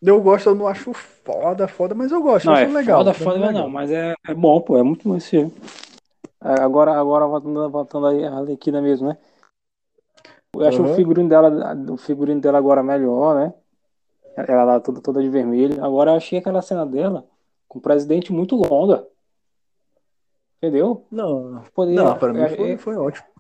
Eu 0.02 0.22
gosto, 0.22 0.50
eu 0.50 0.56
não 0.56 0.68
acho 0.68 0.92
foda, 0.94 1.68
foda, 1.68 1.96
mas 1.96 2.12
eu 2.12 2.22
gosto, 2.22 2.46
Não, 2.46 2.54
eu 2.54 2.58
é 2.60 2.64
acho 2.66 2.74
legal. 2.74 3.00
foda, 3.00 3.14
foda, 3.14 3.38
legal. 3.38 3.54
não, 3.54 3.70
mas 3.70 3.90
é, 3.90 4.14
é 4.28 4.34
bom, 4.34 4.60
pô, 4.60 4.78
é 4.78 4.84
muito 4.84 5.08
bom 5.08 5.16
esse 5.16 5.30
filme. 5.30 5.54
É, 6.44 6.62
Agora, 6.62 7.00
agora 7.00 7.26
voltando, 7.26 7.70
voltando 7.70 8.08
aí 8.08 8.26
a 8.26 8.34
Arlequina 8.34 8.82
mesmo, 8.82 9.08
né? 9.08 9.18
Eu 10.56 10.68
acho 10.68 10.84
o 10.84 10.94
figurino 10.96 11.30
dela, 11.30 11.76
o 11.90 11.98
figurino 11.98 12.42
dela 12.42 12.58
agora 12.58 12.84
melhor, 12.84 13.36
né? 13.36 13.54
Ela 14.36 14.64
lá 14.64 14.80
toda, 14.80 15.00
toda 15.02 15.22
de 15.22 15.30
vermelho. 15.30 15.84
Agora 15.84 16.12
eu 16.12 16.16
achei 16.16 16.40
aquela 16.40 16.62
cena 16.62 16.86
dela 16.86 17.26
com 17.68 17.80
o 17.80 17.82
presidente 17.82 18.32
muito 18.34 18.56
longa. 18.56 19.08
Entendeu? 20.58 21.06
Não, 21.12 21.64
Poderia, 21.74 22.04
não, 22.04 22.18
pra 22.18 22.34
mim 22.34 22.48
foi, 22.56 22.78
foi 22.78 22.96
ótimo. 22.98 23.33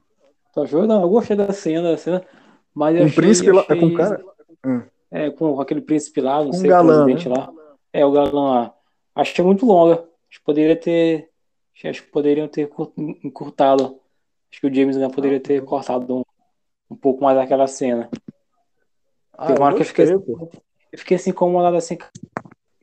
Tu 0.53 0.61
achou? 0.61 0.85
Não, 0.87 1.01
eu 1.01 1.09
gostei 1.09 1.35
da 1.35 1.51
cena, 1.51 1.91
da 1.91 1.97
cena. 1.97 2.23
Mas 2.73 2.95
Um 2.99 3.05
achei, 3.05 3.15
príncipe 3.15 3.51
lá, 3.51 3.61
achei- 3.61 3.79
com 3.79 3.87
o 3.87 3.93
cara. 3.93 4.23
É, 5.11 5.29
com 5.31 5.59
aquele 5.61 5.81
príncipe 5.81 6.21
lá, 6.21 6.39
não 6.43 6.51
Com 6.51 6.53
sei, 6.53 6.69
galã, 6.69 7.01
o 7.01 7.05
presidente 7.05 7.29
lá. 7.29 7.51
É, 7.91 8.05
o 8.05 8.11
galã 8.11 8.31
lá. 8.51 8.73
Achei 9.15 9.43
muito 9.43 9.65
longa. 9.65 10.03
Acho 10.29 10.39
que 10.39 10.45
poderia 10.45 10.75
ter. 10.75 11.29
Acho 11.83 12.03
que 12.03 12.09
poderiam 12.11 12.47
ter 12.47 12.67
cur- 12.69 12.93
encurtado. 12.97 13.99
Acho 14.51 14.61
que 14.61 14.67
o 14.67 14.73
James 14.73 14.95
Gunn 14.95 15.09
poderia 15.09 15.39
ter 15.39 15.63
cortado 15.65 16.17
um, 16.17 16.23
um 16.89 16.95
pouco 16.95 17.23
mais 17.23 17.37
aquela 17.37 17.67
cena. 17.67 18.09
Ah, 19.33 19.47
Teve 19.47 19.59
uma 19.59 19.65
hora 19.67 19.75
que 19.75 19.81
eu 19.81 19.85
fiquei, 19.85 20.05
eu 20.13 20.99
fiquei 20.99 21.17
assim 21.17 21.31
incomodado 21.31 21.75
assim. 21.75 21.97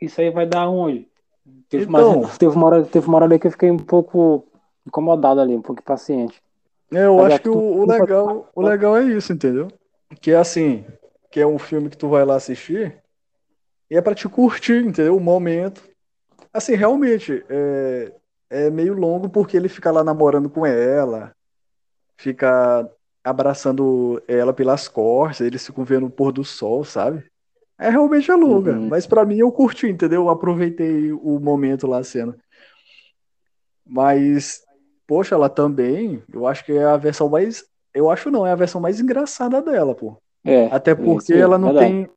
Isso 0.00 0.20
aí 0.20 0.30
vai 0.30 0.46
dar 0.46 0.68
onde? 0.68 1.08
Teve, 1.68 1.84
Então. 1.84 2.20
mas, 2.22 2.36
teve, 2.38 2.54
uma 2.54 2.66
hora, 2.66 2.84
teve 2.84 3.06
uma 3.06 3.16
hora 3.16 3.24
ali 3.26 3.38
que 3.38 3.46
eu 3.46 3.50
fiquei 3.52 3.70
um 3.70 3.78
pouco 3.78 4.44
incomodado 4.86 5.40
ali, 5.40 5.54
um 5.54 5.62
pouco 5.62 5.80
impaciente. 5.80 6.42
É, 6.92 7.04
eu 7.04 7.16
Mas 7.16 7.26
acho 7.26 7.36
é 7.36 7.38
que 7.40 7.48
o, 7.48 7.58
o 7.58 7.86
legal, 7.86 8.50
o 8.54 8.62
legal 8.62 8.96
é 8.96 9.04
isso, 9.04 9.32
entendeu? 9.32 9.68
Que 10.20 10.32
é 10.32 10.36
assim, 10.36 10.84
que 11.30 11.40
é 11.40 11.46
um 11.46 11.58
filme 11.58 11.88
que 11.88 11.96
tu 11.96 12.08
vai 12.08 12.24
lá 12.24 12.36
assistir 12.36 13.00
e 13.90 13.96
é 13.96 14.00
pra 14.00 14.14
te 14.14 14.28
curtir, 14.28 14.84
entendeu? 14.84 15.16
O 15.16 15.20
momento. 15.20 15.82
Assim, 16.52 16.74
realmente, 16.74 17.44
é, 17.48 18.12
é 18.50 18.70
meio 18.70 18.94
longo 18.94 19.28
porque 19.28 19.56
ele 19.56 19.68
fica 19.68 19.90
lá 19.90 20.02
namorando 20.02 20.50
com 20.50 20.66
ela, 20.66 21.32
fica 22.18 22.88
abraçando 23.22 24.22
ela 24.26 24.52
pelas 24.52 24.88
costas, 24.88 25.46
eles 25.46 25.64
ficam 25.64 25.84
vendo 25.84 26.06
o 26.06 26.10
pôr 26.10 26.32
do 26.32 26.44
sol, 26.44 26.84
sabe? 26.84 27.24
É 27.78 27.88
realmente 27.88 28.30
é 28.30 28.34
longa, 28.34 28.72
Uhum. 28.72 28.88
mas 28.88 29.06
pra 29.06 29.24
mim 29.24 29.38
eu 29.38 29.52
curti, 29.52 29.86
entendeu? 29.86 30.22
Eu 30.22 30.28
aproveitei 30.28 31.12
o 31.12 31.38
momento 31.38 31.86
lá, 31.86 31.98
a 31.98 32.04
cena. 32.04 32.36
Mas, 33.86 34.62
poxa, 35.10 35.34
ela 35.34 35.48
também, 35.48 36.22
eu 36.32 36.46
acho 36.46 36.64
que 36.64 36.70
é 36.70 36.84
a 36.84 36.96
versão 36.96 37.28
mais. 37.28 37.64
Eu 37.92 38.08
acho 38.08 38.30
não, 38.30 38.46
é 38.46 38.52
a 38.52 38.54
versão 38.54 38.80
mais 38.80 39.00
engraçada 39.00 39.60
dela, 39.60 39.92
pô. 39.92 40.16
É, 40.44 40.66
Até 40.66 40.94
porque 40.94 41.32
isso, 41.32 41.42
ela 41.42 41.58
não 41.58 41.76
tem. 41.76 42.08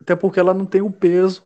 Até 0.00 0.16
porque 0.16 0.40
ela 0.40 0.52
não 0.52 0.66
tem 0.66 0.82
o 0.82 0.90
peso 0.90 1.44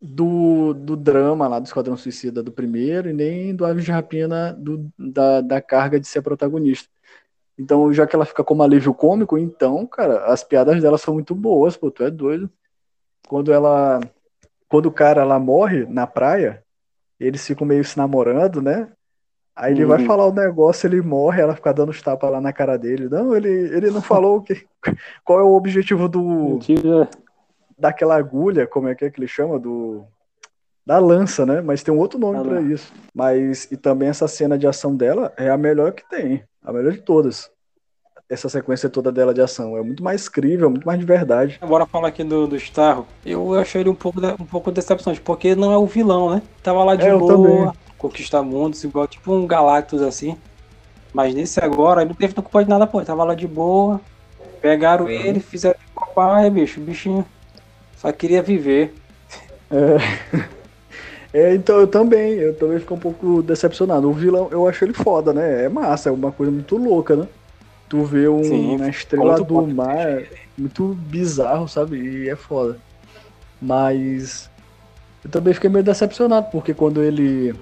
do, 0.00 0.72
do 0.72 0.96
drama 0.96 1.46
lá 1.46 1.58
do 1.58 1.66
Esquadrão 1.66 1.94
Suicida 1.94 2.42
do 2.42 2.50
primeiro 2.50 3.10
e 3.10 3.12
nem 3.12 3.54
do 3.54 3.66
Aves 3.66 3.84
de 3.84 3.92
Rapina 3.92 4.54
do, 4.54 4.88
da, 4.98 5.42
da 5.42 5.60
carga 5.60 6.00
de 6.00 6.08
ser 6.08 6.22
protagonista. 6.22 6.88
Então, 7.58 7.92
já 7.92 8.06
que 8.06 8.16
ela 8.16 8.24
fica 8.24 8.42
como 8.42 8.62
alívio 8.62 8.94
cômico, 8.94 9.36
então, 9.36 9.86
cara, 9.86 10.24
as 10.24 10.42
piadas 10.42 10.80
dela 10.80 10.96
são 10.96 11.12
muito 11.12 11.34
boas, 11.34 11.76
pô, 11.76 11.90
tu 11.90 12.02
é 12.02 12.10
doido. 12.10 12.50
Quando 13.28 13.52
ela. 13.52 14.00
Quando 14.70 14.86
o 14.86 14.92
cara 14.92 15.22
lá 15.22 15.38
morre 15.38 15.84
na 15.84 16.06
praia, 16.06 16.64
eles 17.20 17.46
ficam 17.46 17.66
meio 17.66 17.84
se 17.84 17.98
namorando, 17.98 18.62
né? 18.62 18.90
Aí 19.56 19.72
ele 19.72 19.84
vai 19.84 20.00
Uhum. 20.00 20.06
falar 20.06 20.26
o 20.26 20.32
negócio, 20.34 20.86
ele 20.86 21.00
morre, 21.00 21.40
ela 21.40 21.54
fica 21.54 21.72
dando 21.72 21.90
os 21.90 22.02
tapas 22.02 22.30
lá 22.30 22.40
na 22.40 22.52
cara 22.52 22.76
dele. 22.76 23.08
Não, 23.08 23.34
ele, 23.36 23.48
ele 23.48 23.90
não 23.90 24.02
falou 24.02 24.38
o 24.38 24.42
que, 24.42 24.66
qual 25.24 25.38
é 25.38 25.42
o 25.42 25.54
objetivo 25.54 26.08
do, 26.08 26.20
Mentira. 26.22 27.08
daquela 27.78 28.16
agulha, 28.16 28.66
como 28.66 28.88
é 28.88 28.94
que 28.94 29.04
é 29.04 29.10
que 29.10 29.20
ele 29.20 29.28
chama? 29.28 29.58
Do, 29.58 30.04
da 30.84 30.98
lança, 30.98 31.46
né? 31.46 31.60
Mas 31.60 31.82
tem 31.84 31.94
um 31.94 31.98
outro 31.98 32.18
nome 32.18 32.40
pra 32.42 32.54
lança. 32.58 32.72
isso. 32.72 32.92
Mas, 33.14 33.70
e 33.70 33.76
também 33.76 34.08
essa 34.08 34.26
cena 34.26 34.58
de 34.58 34.66
ação 34.66 34.94
dela 34.96 35.32
é 35.36 35.48
a 35.50 35.56
melhor 35.56 35.92
que 35.92 36.08
tem, 36.08 36.42
a 36.62 36.72
melhor 36.72 36.92
de 36.92 37.02
todas. 37.02 37.48
Essa 38.28 38.48
sequência 38.48 38.88
toda 38.88 39.12
dela 39.12 39.32
de 39.34 39.40
ação. 39.42 39.76
É 39.76 39.82
muito 39.82 40.02
mais 40.02 40.28
crível, 40.28 40.68
muito 40.70 40.84
mais 40.86 40.98
de 40.98 41.04
verdade. 41.06 41.60
Bora 41.64 41.86
falar 41.86 42.08
aqui 42.08 42.24
do, 42.24 42.46
do 42.48 42.56
Starro. 42.56 43.06
Eu 43.24 43.54
achei 43.54 43.82
ele 43.82 43.90
um 43.90 43.94
pouco, 43.94 44.20
de- 44.20 44.32
um 44.32 44.46
pouco 44.46 44.72
decepcionante, 44.72 45.20
porque 45.20 45.54
não 45.54 45.70
é 45.70 45.76
o 45.78 45.86
vilão, 45.86 46.34
né? 46.34 46.42
Tava 46.62 46.82
lá 46.82 46.96
de 46.96 47.06
É, 47.06 47.14
boa. 47.16 47.72
Conquistar 48.08 48.42
mundos, 48.42 48.84
igual 48.84 49.06
tipo 49.06 49.32
um 49.32 49.46
Galactus 49.46 50.02
assim. 50.02 50.36
Mas 51.12 51.34
nesse 51.34 51.60
agora, 51.60 52.02
ele 52.02 52.10
não 52.10 52.16
teve 52.16 52.34
culpa 52.34 52.64
de 52.64 52.70
nada, 52.70 52.86
pô. 52.86 52.98
Ele 52.98 53.06
tava 53.06 53.24
lá 53.24 53.34
de 53.34 53.46
boa. 53.46 54.00
Pegaram 54.60 55.08
ele, 55.08 55.40
fizeram 55.40 55.78
copaia, 55.94 56.50
bicho. 56.50 56.80
O 56.80 56.84
bichinho 56.84 57.24
só 57.96 58.10
queria 58.12 58.42
viver. 58.42 58.94
É, 59.70 60.44
É, 61.34 61.52
então 61.52 61.80
eu 61.80 61.88
também, 61.88 62.34
eu 62.34 62.54
também 62.54 62.78
fico 62.78 62.94
um 62.94 62.98
pouco 62.98 63.42
decepcionado. 63.42 64.08
O 64.08 64.12
vilão, 64.12 64.46
eu 64.52 64.68
acho 64.68 64.84
ele 64.84 64.92
foda, 64.92 65.32
né? 65.32 65.64
É 65.64 65.68
massa, 65.68 66.08
é 66.08 66.12
uma 66.12 66.30
coisa 66.30 66.52
muito 66.52 66.76
louca, 66.76 67.16
né? 67.16 67.26
Tu 67.88 68.04
vê 68.04 68.28
um, 68.28 68.44
Sim, 68.44 68.76
uma 68.76 68.88
estrela 68.88 69.42
do 69.42 69.66
mar 69.66 70.22
muito 70.56 70.94
bizarro, 70.94 71.66
sabe? 71.66 71.98
E 71.98 72.28
é 72.28 72.36
foda. 72.36 72.78
Mas 73.60 74.48
eu 75.24 75.30
também 75.30 75.52
fiquei 75.52 75.68
meio 75.68 75.84
decepcionado, 75.84 76.46
porque 76.52 76.72
quando 76.72 77.02
ele 77.02 77.52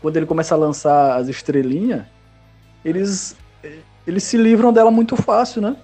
quando 0.00 0.16
ele 0.16 0.26
começa 0.26 0.54
a 0.54 0.58
lançar 0.58 1.16
as 1.16 1.28
estrelinhas, 1.28 2.04
eles 2.84 3.36
eles 4.06 4.24
se 4.24 4.36
livram 4.36 4.72
dela 4.72 4.90
muito 4.90 5.14
fácil, 5.16 5.60
né? 5.62 5.76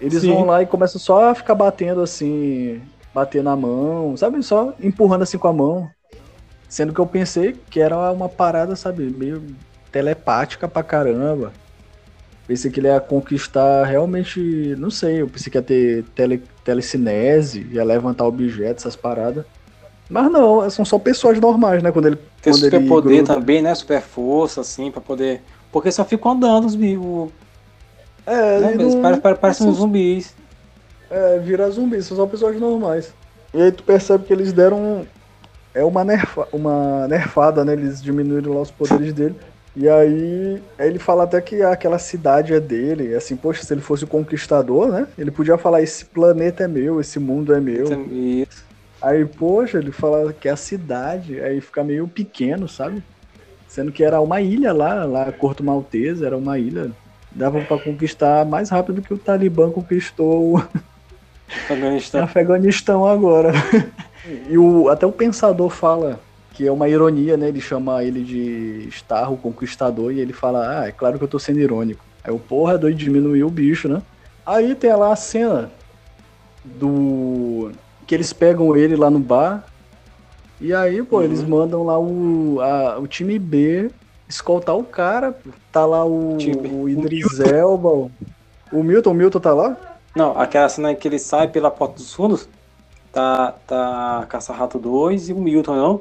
Eles 0.00 0.22
Sim. 0.22 0.28
vão 0.28 0.44
lá 0.44 0.62
e 0.62 0.66
começam 0.66 1.00
só 1.00 1.30
a 1.30 1.34
ficar 1.34 1.54
batendo 1.54 2.00
assim, 2.00 2.80
bater 3.14 3.42
na 3.42 3.54
mão, 3.54 4.16
sabe? 4.16 4.42
Só 4.42 4.74
empurrando 4.80 5.22
assim 5.22 5.38
com 5.38 5.48
a 5.48 5.52
mão. 5.52 5.88
Sendo 6.68 6.92
que 6.92 7.00
eu 7.00 7.06
pensei 7.06 7.56
que 7.70 7.80
era 7.80 8.10
uma 8.10 8.28
parada, 8.28 8.74
sabe, 8.74 9.04
meio 9.04 9.42
telepática 9.92 10.66
pra 10.66 10.82
caramba. 10.82 11.52
Pensei 12.46 12.70
que 12.70 12.80
ele 12.80 12.88
ia 12.88 13.00
conquistar 13.00 13.84
realmente, 13.84 14.74
não 14.76 14.90
sei, 14.90 15.22
eu 15.22 15.28
pensei 15.28 15.50
que 15.50 15.56
ia 15.56 15.62
ter 15.62 16.04
tele, 16.14 16.42
telecinese, 16.64 17.66
ia 17.70 17.84
levantar 17.84 18.26
objetos, 18.26 18.84
essas 18.84 18.96
paradas. 18.96 19.46
Mas 20.08 20.30
não, 20.30 20.68
são 20.70 20.84
só 20.84 20.98
pessoas 20.98 21.40
normais, 21.40 21.82
né? 21.82 21.90
Quando 21.90 22.06
ele. 22.06 22.16
Tem 22.42 22.52
quando 22.52 22.64
super 22.64 22.86
poder 22.86 23.16
gruda. 23.16 23.34
também, 23.34 23.62
né? 23.62 23.74
Super 23.74 24.02
força, 24.02 24.60
assim, 24.60 24.90
pra 24.90 25.00
poder. 25.00 25.42
Porque 25.72 25.90
só 25.90 26.04
ficam 26.04 26.32
andando 26.32 26.66
os 26.66 26.74
bichos. 26.74 27.30
É, 28.26 28.60
né? 28.60 28.74
não... 28.74 29.00
Parece, 29.00 29.20
parece 29.40 29.62
uns 29.64 29.76
zumbis. 29.76 30.34
É, 31.10 31.38
vira 31.38 31.70
zumbis, 31.70 32.06
são 32.06 32.16
só 32.16 32.26
pessoas 32.26 32.58
normais. 32.58 33.12
E 33.52 33.62
aí 33.62 33.72
tu 33.72 33.82
percebe 33.82 34.24
que 34.24 34.32
eles 34.32 34.52
deram. 34.52 35.06
É 35.72 35.84
uma, 35.84 36.04
nerfa, 36.04 36.46
uma 36.52 37.08
nerfada, 37.08 37.64
né? 37.64 37.72
Eles 37.72 38.02
diminuíram 38.02 38.54
lá 38.54 38.60
os 38.60 38.70
poderes 38.70 39.12
dele. 39.14 39.34
E 39.76 39.88
aí 39.88 40.62
ele 40.78 40.98
fala 41.00 41.24
até 41.24 41.40
que 41.40 41.60
aquela 41.62 41.98
cidade 41.98 42.54
é 42.54 42.60
dele, 42.60 43.12
assim, 43.14 43.34
poxa, 43.34 43.64
se 43.64 43.74
ele 43.74 43.80
fosse 43.80 44.04
o 44.04 44.06
conquistador, 44.06 44.88
né? 44.88 45.08
Ele 45.18 45.32
podia 45.32 45.58
falar, 45.58 45.82
esse 45.82 46.04
planeta 46.04 46.62
é 46.62 46.68
meu, 46.68 47.00
esse 47.00 47.18
mundo 47.18 47.52
é 47.52 47.60
meu. 47.60 47.86
Isso. 48.08 48.64
Aí, 49.04 49.26
poxa, 49.26 49.76
ele 49.76 49.92
fala 49.92 50.32
que 50.32 50.48
é 50.48 50.52
a 50.52 50.56
cidade, 50.56 51.38
aí 51.38 51.60
fica 51.60 51.84
meio 51.84 52.08
pequeno, 52.08 52.66
sabe? 52.66 53.02
Sendo 53.68 53.92
que 53.92 54.02
era 54.02 54.18
uma 54.18 54.40
ilha 54.40 54.72
lá, 54.72 55.04
lá 55.04 55.30
Corto 55.30 55.62
Maltese, 55.62 56.24
era 56.24 56.34
uma 56.34 56.58
ilha. 56.58 56.90
Dava 57.30 57.60
para 57.60 57.78
conquistar 57.78 58.46
mais 58.46 58.70
rápido 58.70 59.02
que 59.02 59.12
o 59.12 59.18
Talibã 59.18 59.70
conquistou 59.70 60.54
o 60.54 60.64
Afeganistão, 61.48 62.22
Afeganistão 62.24 63.06
agora. 63.06 63.52
e 64.48 64.56
o, 64.56 64.88
até 64.88 65.04
o 65.04 65.12
pensador 65.12 65.68
fala 65.68 66.18
que 66.54 66.66
é 66.66 66.72
uma 66.72 66.88
ironia, 66.88 67.36
né? 67.36 67.48
Ele 67.48 67.60
chama 67.60 68.02
ele 68.02 68.22
de 68.22 68.88
Star, 68.90 69.30
o 69.30 69.36
Conquistador, 69.36 70.12
e 70.12 70.20
ele 70.20 70.32
fala, 70.32 70.80
ah, 70.80 70.88
é 70.88 70.92
claro 70.92 71.18
que 71.18 71.24
eu 71.24 71.28
tô 71.28 71.38
sendo 71.38 71.60
irônico. 71.60 72.02
Aí 72.22 72.32
o 72.32 72.38
porra 72.38 72.78
doido 72.78 72.96
diminuiu 72.96 73.48
o 73.48 73.50
bicho, 73.50 73.86
né? 73.86 74.00
Aí 74.46 74.74
tem 74.74 74.94
lá 74.94 75.12
a 75.12 75.16
cena 75.16 75.70
do. 76.64 77.70
Que 78.06 78.14
eles 78.14 78.32
pegam 78.32 78.76
ele 78.76 78.96
lá 78.96 79.10
no 79.10 79.18
bar. 79.18 79.64
E 80.60 80.72
aí, 80.72 81.02
pô, 81.02 81.18
uhum. 81.18 81.22
eles 81.24 81.42
mandam 81.42 81.84
lá 81.84 81.98
o, 81.98 82.60
a, 82.60 82.98
o 82.98 83.06
time 83.06 83.38
B 83.38 83.90
escoltar 84.28 84.76
o 84.76 84.84
cara. 84.84 85.36
Tá 85.70 85.84
lá 85.84 86.04
o, 86.04 86.36
o 86.36 86.88
Idris 86.88 87.40
Elba. 87.40 87.88
O, 87.88 88.10
o 88.72 88.82
Milton, 88.82 89.10
o 89.10 89.14
Milton 89.14 89.40
tá 89.40 89.52
lá? 89.52 89.76
Não, 90.14 90.38
aquela 90.38 90.68
cena 90.68 90.94
que 90.94 91.08
ele 91.08 91.18
sai 91.18 91.48
pela 91.48 91.70
porta 91.70 91.96
dos 91.96 92.12
fundos. 92.14 92.48
Tá, 93.12 93.52
tá 93.66 94.26
Caça-Rato 94.28 94.78
2 94.78 95.28
e 95.28 95.32
o 95.32 95.40
Milton, 95.40 95.76
não? 95.76 96.00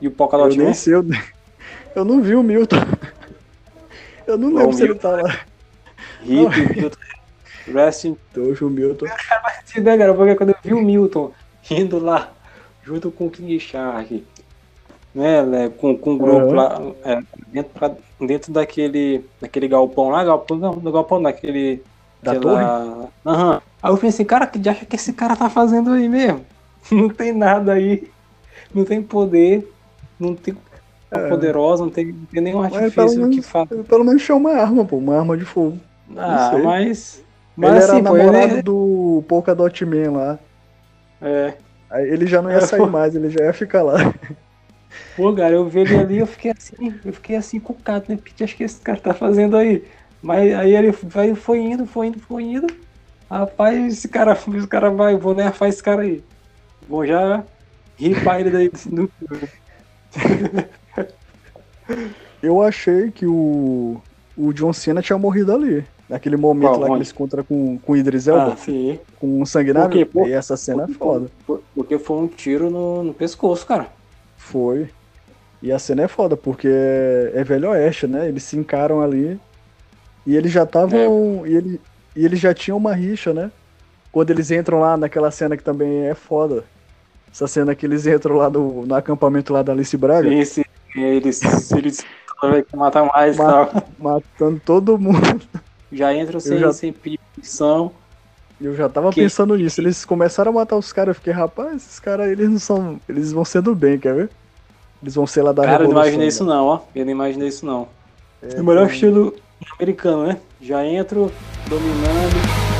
E 0.00 0.06
o 0.06 0.10
Polkadot 0.10 0.56
Eu 0.56 0.64
nem 0.64 0.74
sei, 0.74 0.94
eu, 0.94 1.04
eu 1.94 2.04
não 2.04 2.20
vi 2.20 2.34
o 2.34 2.42
Milton. 2.42 2.76
Eu 4.26 4.38
não 4.38 4.54
lembro 4.54 4.72
se 4.72 4.84
ele 4.84 4.94
tá 4.94 5.10
lá. 5.10 5.40
Hip, 6.22 6.76
Milton. 6.76 6.96
Resting. 7.66 8.16
Tojo, 8.32 8.68
Milton. 8.68 9.06
Né, 9.06 9.96
cara? 9.98 10.14
Porque 10.14 10.34
quando 10.34 10.50
eu 10.50 10.56
vi 10.62 10.74
o 10.74 10.82
Milton 10.82 11.32
indo 11.70 11.98
lá 11.98 12.30
junto 12.82 13.10
com 13.10 13.26
o 13.26 13.30
King 13.30 13.58
Shark, 13.58 14.24
né, 15.14 15.42
né 15.42 15.68
com, 15.68 15.96
com 15.96 16.14
o 16.14 16.18
grupo 16.18 16.46
uhum. 16.46 16.54
lá, 16.54 16.80
é, 17.04 17.22
dentro, 17.48 17.72
pra, 17.72 17.90
dentro 18.20 18.52
daquele, 18.52 19.24
daquele 19.40 19.68
galpão 19.68 20.10
lá, 20.10 20.24
galpão, 20.24 20.56
não, 20.56 20.74
no 20.74 20.92
galpão 20.92 21.22
daquele. 21.22 21.82
Da 22.22 22.38
torre? 22.38 22.64
Aham. 22.64 23.10
Uhum. 23.24 23.60
Aí 23.82 23.92
eu 23.92 23.98
pensei, 23.98 24.24
cara, 24.24 24.46
que 24.46 24.66
acha 24.66 24.86
que 24.86 24.96
esse 24.96 25.12
cara 25.12 25.36
tá 25.36 25.50
fazendo 25.50 25.90
aí 25.90 26.08
mesmo? 26.08 26.44
Não 26.90 27.08
tem 27.08 27.32
nada 27.32 27.72
aí, 27.72 28.10
não 28.74 28.84
tem 28.84 29.02
poder 29.02 29.66
não 30.18 30.34
tem 30.34 30.56
é. 31.10 31.28
poderosa, 31.28 31.84
não 31.84 31.90
tem, 31.90 32.06
não 32.06 32.26
tem 32.26 32.42
nenhum 32.42 32.62
artifício 32.62 33.20
menos, 33.20 33.36
que 33.36 33.42
fala. 33.42 33.66
Pelo 33.66 34.04
menos 34.04 34.22
tinha 34.22 34.36
uma 34.36 34.52
arma, 34.52 34.84
pô, 34.84 34.96
uma 34.96 35.18
arma 35.18 35.36
de 35.36 35.44
fogo. 35.44 35.78
Ah, 36.16 36.52
mas. 36.62 37.23
Mas 37.56 37.70
ele 37.70 37.84
era 37.84 37.94
pô, 37.94 38.02
namorado 38.02 38.54
ele... 38.54 38.62
do 38.62 39.24
Polkadot 39.28 39.84
Man 39.84 40.12
lá. 40.12 40.38
É. 41.22 41.54
Aí 41.90 42.08
ele 42.08 42.26
já 42.26 42.42
não 42.42 42.50
ia 42.50 42.56
é, 42.56 42.60
sair 42.60 42.90
mais, 42.90 43.14
ele 43.14 43.30
já 43.30 43.44
ia 43.44 43.52
ficar 43.52 43.82
lá. 43.82 43.98
Pô, 45.16 45.32
cara, 45.32 45.54
eu 45.54 45.68
vi 45.68 45.80
ele 45.80 45.96
ali 45.96 46.18
eu 46.18 46.26
fiquei 46.26 46.52
assim, 46.52 46.94
eu 47.04 47.12
fiquei 47.12 47.36
assim 47.36 47.58
cucado, 47.58 48.04
né? 48.08 48.16
Porque 48.16 48.44
acho 48.44 48.56
que 48.56 48.64
esse 48.64 48.80
cara 48.80 48.98
tá 48.98 49.14
fazendo 49.14 49.56
aí. 49.56 49.84
Mas 50.22 50.54
aí 50.54 50.74
ele 50.74 50.92
foi, 50.92 51.34
foi 51.34 51.58
indo, 51.58 51.86
foi 51.86 52.08
indo, 52.08 52.20
foi 52.20 52.42
indo. 52.42 52.66
Rapaz, 53.30 53.92
esse 53.92 54.08
cara, 54.08 54.32
esse 54.32 54.66
cara 54.66 54.90
vai, 54.90 55.16
vou 55.16 55.34
nerfar 55.34 55.68
esse 55.68 55.82
cara 55.82 56.02
aí. 56.02 56.22
Vou 56.88 57.06
já 57.06 57.42
ripar 57.96 58.40
ele 58.40 58.50
daí 58.50 58.70
do 58.86 59.10
Eu 62.42 62.62
achei 62.62 63.10
que 63.10 63.26
o, 63.26 64.00
o 64.36 64.52
John 64.52 64.72
Cena 64.72 65.02
tinha 65.02 65.18
morrido 65.18 65.52
ali. 65.52 65.84
Naquele 66.08 66.36
momento 66.36 66.68
Qual, 66.68 66.80
lá 66.80 66.86
onde? 66.86 66.92
que 66.92 66.98
ele 66.98 67.04
se 67.06 67.12
encontra 67.12 67.42
com, 67.42 67.78
com 67.78 67.92
o 67.92 67.96
Idris 67.96 68.28
Elba. 68.28 68.52
Ah, 68.52 68.56
sim. 68.56 68.98
Com 69.18 69.40
um 69.40 69.46
sanguinário. 69.46 70.06
Por, 70.06 70.28
e 70.28 70.32
essa 70.32 70.56
cena 70.56 70.86
por, 70.86 70.90
é 70.90 70.94
foda. 70.94 71.30
porque 71.74 71.98
foi 71.98 72.16
um 72.18 72.28
tiro 72.28 72.70
no, 72.70 73.02
no 73.02 73.14
pescoço, 73.14 73.66
cara. 73.66 73.88
Foi. 74.36 74.90
E 75.62 75.72
a 75.72 75.78
cena 75.78 76.02
é 76.02 76.08
foda, 76.08 76.36
porque 76.36 76.68
é, 76.68 77.32
é 77.34 77.44
Velho 77.44 77.70
Oeste, 77.70 78.06
né? 78.06 78.28
Eles 78.28 78.42
se 78.42 78.56
encaram 78.56 79.00
ali. 79.00 79.40
E 80.26 80.36
eles 80.36 80.52
já 80.52 80.64
estavam. 80.64 81.42
É. 81.44 81.48
E, 81.48 81.56
ele, 81.56 81.80
e 82.14 82.24
eles 82.24 82.38
já 82.38 82.52
tinham 82.52 82.76
uma 82.76 82.94
rixa, 82.94 83.32
né? 83.32 83.50
Quando 84.12 84.30
eles 84.30 84.50
entram 84.50 84.80
lá 84.80 84.96
naquela 84.96 85.30
cena 85.30 85.56
que 85.56 85.62
também 85.62 86.06
é 86.06 86.14
foda. 86.14 86.64
Essa 87.32 87.48
cena 87.48 87.74
que 87.74 87.86
eles 87.86 88.06
entram 88.06 88.36
lá 88.36 88.48
no, 88.50 88.86
no 88.86 88.94
acampamento 88.94 89.52
lá 89.52 89.62
da 89.62 89.72
Alice 89.72 89.96
Braga. 89.96 90.28
Sim, 90.28 90.44
sim. 90.44 90.64
Eles, 90.94 91.40
eles 91.72 92.04
matam 92.72 93.06
mais 93.06 93.36
Mat, 93.36 93.72
tal. 93.72 93.88
Matando 93.98 94.60
todo 94.64 94.98
mundo. 94.98 95.40
Já 95.94 96.12
entram 96.12 96.40
sem, 96.40 96.58
já, 96.58 96.72
sem 96.72 96.92
permissão. 96.92 97.92
Eu 98.60 98.74
já 98.74 98.88
tava 98.88 99.10
que... 99.10 99.20
pensando 99.20 99.56
nisso. 99.56 99.80
Eles 99.80 100.04
começaram 100.04 100.50
a 100.50 100.54
matar 100.54 100.76
os 100.76 100.92
caras. 100.92 101.10
Eu 101.10 101.14
fiquei, 101.14 101.32
rapaz, 101.32 101.76
esses 101.76 102.00
caras, 102.00 102.30
eles 102.30 102.50
não 102.50 102.58
são. 102.58 103.00
Eles 103.08 103.32
vão 103.32 103.44
ser 103.44 103.62
do 103.62 103.74
bem, 103.74 103.98
quer 103.98 104.14
ver? 104.14 104.30
Eles 105.00 105.14
vão 105.14 105.26
ser 105.26 105.42
lá 105.42 105.52
da 105.52 105.62
Cara, 105.62 105.84
eu 105.84 105.88
não 105.88 105.92
imaginei 105.92 106.28
isso 106.28 106.44
não, 106.44 106.66
ó. 106.66 106.80
Eu 106.94 107.04
não 107.04 107.12
imaginei 107.12 107.48
isso 107.48 107.64
não. 107.64 107.88
É, 108.42 108.60
o 108.60 108.64
melhor 108.64 108.90
estilo 108.90 109.34
americano, 109.78 110.26
né? 110.26 110.40
Já 110.60 110.84
entro 110.84 111.30
dominando. 111.68 112.74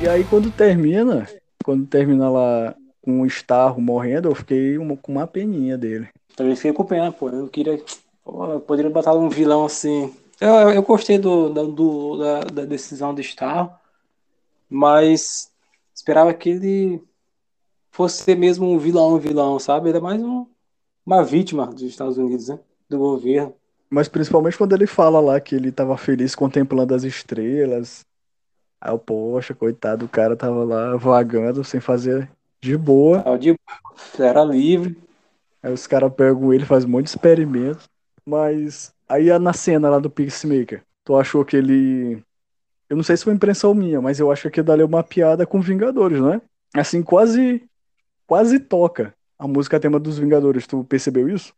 E 0.00 0.08
aí 0.08 0.24
quando 0.24 0.50
termina, 0.50 1.26
quando 1.64 1.84
termina 1.86 2.30
lá 2.30 2.74
com 3.02 3.20
o 3.22 3.26
Starro 3.26 3.80
morrendo, 3.80 4.28
eu 4.28 4.34
fiquei 4.34 4.78
uma, 4.78 4.96
com 4.96 5.12
uma 5.12 5.26
peninha 5.26 5.76
dele. 5.76 6.08
Também 6.36 6.54
fiquei 6.54 6.72
com 6.72 6.84
pena, 6.84 7.10
pô. 7.10 7.28
Eu 7.30 7.48
queria. 7.48 7.80
Pô, 8.28 8.60
poderia 8.60 8.90
botar 8.90 9.14
um 9.14 9.30
vilão 9.30 9.64
assim. 9.64 10.14
Eu, 10.38 10.70
eu, 10.70 10.82
gostei 10.82 11.16
do, 11.16 11.48
do, 11.48 12.18
da, 12.18 12.40
da 12.40 12.64
decisão 12.66 13.14
do 13.14 13.22
Starro, 13.22 13.72
mas 14.68 15.50
esperava 15.94 16.34
que 16.34 16.50
ele 16.50 17.02
fosse 17.90 18.22
ser 18.22 18.36
mesmo 18.36 18.70
um 18.70 18.78
vilão, 18.78 19.14
um 19.14 19.18
vilão, 19.18 19.58
sabe? 19.58 19.88
Ele 19.88 19.96
é 19.96 20.00
mais 20.02 20.22
um, 20.22 20.46
uma 21.06 21.24
vítima 21.24 21.68
dos 21.68 21.80
Estados 21.80 22.18
Unidos, 22.18 22.48
né? 22.48 22.58
Do 22.86 22.98
governo. 22.98 23.54
Mas 23.88 24.08
principalmente 24.08 24.58
quando 24.58 24.74
ele 24.74 24.86
fala 24.86 25.20
lá 25.20 25.40
que 25.40 25.54
ele 25.54 25.70
estava 25.70 25.96
feliz 25.96 26.34
contemplando 26.34 26.94
as 26.94 27.04
estrelas, 27.04 28.04
Aí 28.78 28.92
eu, 28.92 28.98
poxa, 28.98 29.54
coitado, 29.54 30.04
o 30.04 30.08
cara 30.08 30.36
tava 30.36 30.62
lá 30.64 30.96
vagando 30.96 31.64
sem 31.64 31.80
fazer 31.80 32.30
de 32.60 32.76
boa. 32.76 33.22
era 34.22 34.44
livre. 34.44 34.96
Aí 35.62 35.72
os 35.72 35.86
caras 35.86 36.12
pegam 36.12 36.52
ele, 36.52 36.66
faz 36.66 36.84
um 36.84 36.88
monte 36.88 37.04
de 37.04 37.10
experimentos. 37.10 37.88
Mas 38.28 38.92
aí 39.08 39.36
na 39.38 39.54
cena 39.54 39.88
lá 39.88 39.98
do 39.98 40.10
Peacemaker, 40.10 40.82
tu 41.02 41.16
achou 41.16 41.46
que 41.46 41.56
ele. 41.56 42.22
Eu 42.86 42.96
não 42.96 43.02
sei 43.02 43.16
se 43.16 43.24
foi 43.24 43.32
impressão 43.32 43.72
minha, 43.72 44.02
mas 44.02 44.20
eu 44.20 44.30
acho 44.30 44.50
que 44.50 44.62
dali 44.62 44.82
é 44.82 44.84
uma 44.84 45.02
piada 45.02 45.46
com 45.46 45.62
Vingadores, 45.62 46.20
não 46.20 46.34
é? 46.34 46.40
Assim, 46.74 47.02
quase. 47.02 47.66
Quase 48.26 48.60
toca 48.60 49.14
a 49.38 49.48
música 49.48 49.80
tema 49.80 49.98
dos 49.98 50.18
Vingadores. 50.18 50.66
Tu 50.66 50.84
percebeu 50.84 51.26
isso? 51.26 51.54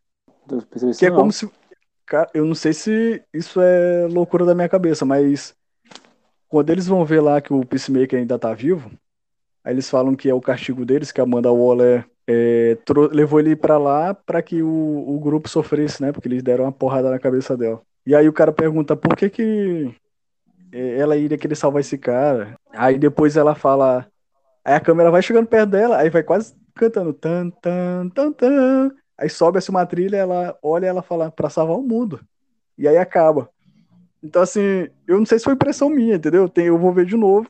que 0.97 1.05
é 1.05 1.09
não. 1.09 1.17
como 1.17 1.31
se. 1.33 1.51
Eu 2.33 2.45
não 2.45 2.55
sei 2.55 2.71
se 2.71 3.21
isso 3.33 3.59
é 3.59 4.07
loucura 4.07 4.45
da 4.45 4.55
minha 4.55 4.69
cabeça, 4.69 5.03
mas 5.05 5.53
quando 6.47 6.69
eles 6.69 6.87
vão 6.87 7.03
ver 7.03 7.19
lá 7.19 7.41
que 7.41 7.51
o 7.51 7.65
Peacemaker 7.65 8.17
ainda 8.17 8.39
tá 8.39 8.53
vivo, 8.53 8.89
Aí 9.63 9.73
eles 9.73 9.89
falam 9.89 10.15
que 10.15 10.29
é 10.29 10.33
o 10.33 10.41
castigo 10.41 10.85
deles, 10.85 11.11
que 11.11 11.21
a 11.21 11.23
Amanda 11.23 11.51
Waller 11.51 12.05
é, 12.27 12.77
levou 13.11 13.39
ele 13.39 13.55
para 13.55 13.77
lá 13.77 14.13
para 14.13 14.41
que 14.41 14.61
o, 14.61 15.05
o 15.07 15.19
grupo 15.19 15.49
sofresse, 15.49 16.01
né? 16.01 16.11
Porque 16.11 16.27
eles 16.27 16.43
deram 16.43 16.65
uma 16.65 16.71
porrada 16.71 17.09
na 17.09 17.19
cabeça 17.19 17.55
dela. 17.57 17.81
E 18.05 18.15
aí 18.15 18.27
o 18.27 18.33
cara 18.33 18.51
pergunta 18.51 18.95
por 18.95 19.15
que 19.15 19.29
que 19.29 19.93
é, 20.71 20.97
ela 20.97 21.17
iria 21.17 21.37
querer 21.37 21.55
salvar 21.55 21.81
esse 21.81 21.97
cara. 21.97 22.55
Aí 22.71 22.97
depois 22.97 23.37
ela 23.37 23.55
fala. 23.55 24.07
Aí 24.63 24.75
a 24.75 24.79
câmera 24.79 25.11
vai 25.11 25.21
chegando 25.21 25.47
perto 25.47 25.69
dela, 25.71 25.97
aí 25.97 26.09
vai 26.09 26.23
quase 26.23 26.55
cantando 26.75 27.13
tan 27.13 27.49
tan 27.61 28.09
tan 28.09 28.31
tan. 28.31 28.91
Aí 29.17 29.29
sobe 29.29 29.57
assim 29.57 29.71
uma 29.71 29.85
trilha, 29.85 30.17
ela 30.17 30.57
olha 30.63 30.87
ela 30.87 31.01
fala 31.01 31.31
para 31.31 31.49
salvar 31.49 31.77
o 31.77 31.83
mundo. 31.83 32.19
E 32.77 32.87
aí 32.87 32.97
acaba. 32.97 33.49
Então 34.23 34.41
assim, 34.41 34.87
eu 35.07 35.17
não 35.17 35.25
sei 35.25 35.39
se 35.39 35.45
foi 35.45 35.53
impressão 35.53 35.89
minha, 35.89 36.15
entendeu? 36.15 36.51
Eu 36.55 36.77
vou 36.77 36.93
ver 36.93 37.05
de 37.05 37.17
novo. 37.17 37.49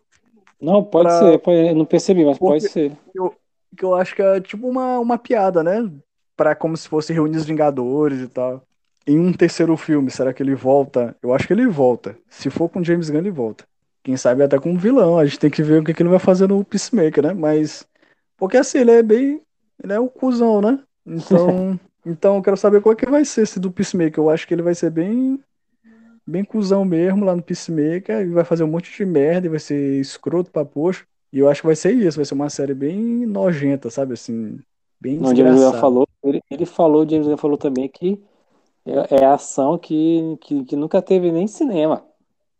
Não, 0.61 0.83
pode 0.83 1.07
pra... 1.09 1.19
ser, 1.19 1.39
pode, 1.39 1.67
eu 1.69 1.75
não 1.75 1.85
percebi, 1.85 2.23
mas 2.23 2.37
Porque 2.37 2.53
pode 2.53 2.69
ser. 2.71 2.91
Eu, 3.15 3.33
que 3.75 3.83
eu 3.83 3.95
acho 3.95 4.15
que 4.15 4.21
é 4.21 4.39
tipo 4.39 4.67
uma, 4.67 4.99
uma 4.99 5.17
piada, 5.17 5.63
né? 5.63 5.89
Pra 6.35 6.55
como 6.55 6.77
se 6.77 6.87
fosse 6.87 7.13
reunir 7.13 7.37
os 7.37 7.45
Vingadores 7.45 8.21
e 8.21 8.27
tal. 8.27 8.63
Em 9.07 9.19
um 9.19 9.33
terceiro 9.33 9.75
filme, 9.75 10.11
será 10.11 10.31
que 10.33 10.43
ele 10.43 10.53
volta? 10.53 11.15
Eu 11.21 11.33
acho 11.33 11.47
que 11.47 11.53
ele 11.53 11.67
volta. 11.67 12.15
Se 12.29 12.49
for 12.49 12.69
com 12.69 12.83
James 12.83 13.09
Gunn, 13.09 13.19
ele 13.19 13.31
volta. 13.31 13.65
Quem 14.03 14.15
sabe 14.15 14.43
até 14.43 14.59
com 14.59 14.71
um 14.71 14.77
vilão. 14.77 15.17
A 15.17 15.25
gente 15.25 15.39
tem 15.39 15.49
que 15.49 15.63
ver 15.63 15.81
o 15.81 15.83
que, 15.83 15.93
que 15.93 16.01
ele 16.03 16.09
vai 16.09 16.19
fazer 16.19 16.47
no 16.47 16.63
Peacemaker, 16.63 17.23
né? 17.23 17.33
Mas. 17.33 17.85
Porque 18.37 18.57
assim, 18.57 18.79
ele 18.79 18.91
é 18.91 19.03
bem. 19.03 19.41
Ele 19.83 19.93
é 19.93 19.99
um 19.99 20.07
cuzão, 20.07 20.61
né? 20.61 20.79
Então. 21.05 21.79
então 22.05 22.35
eu 22.35 22.41
quero 22.41 22.57
saber 22.57 22.81
qual 22.81 22.93
é 22.93 22.95
que 22.95 23.09
vai 23.09 23.25
ser 23.25 23.41
esse 23.41 23.59
do 23.59 23.71
Peacemaker. 23.71 24.19
Eu 24.19 24.29
acho 24.29 24.47
que 24.47 24.53
ele 24.53 24.61
vai 24.61 24.75
ser 24.75 24.91
bem. 24.91 25.39
Bem 26.31 26.45
cuzão 26.45 26.85
mesmo 26.85 27.25
lá 27.25 27.35
no 27.35 27.43
Peacemaker. 27.43 28.21
E 28.21 28.29
vai 28.29 28.45
fazer 28.45 28.63
um 28.63 28.67
monte 28.67 28.95
de 28.95 29.05
merda. 29.05 29.47
E 29.47 29.49
vai 29.49 29.59
ser 29.59 29.99
escroto 29.99 30.49
pra 30.49 30.63
poxa. 30.63 31.03
E 31.33 31.39
eu 31.39 31.49
acho 31.49 31.61
que 31.61 31.67
vai 31.67 31.75
ser 31.75 31.93
isso, 31.93 32.17
vai 32.17 32.25
ser 32.25 32.33
uma 32.33 32.49
série 32.49 32.73
bem 32.73 33.25
nojenta, 33.25 33.89
sabe? 33.89 34.13
Assim, 34.13 34.59
bem 34.99 35.17
Não, 35.17 35.33
James 35.33 35.61
Gunn 35.61 35.73
falou, 35.79 36.07
ele, 36.21 36.41
ele 36.51 36.65
falou, 36.65 37.07
James 37.07 37.25
Gunn 37.25 37.37
falou 37.37 37.57
também 37.57 37.87
que 37.87 38.21
é, 38.85 39.21
é 39.21 39.25
ação 39.25 39.77
que, 39.77 40.37
que, 40.41 40.65
que, 40.65 40.75
nunca 40.75 41.01
teve 41.01 41.31
nem 41.31 41.47
cinema. 41.47 42.03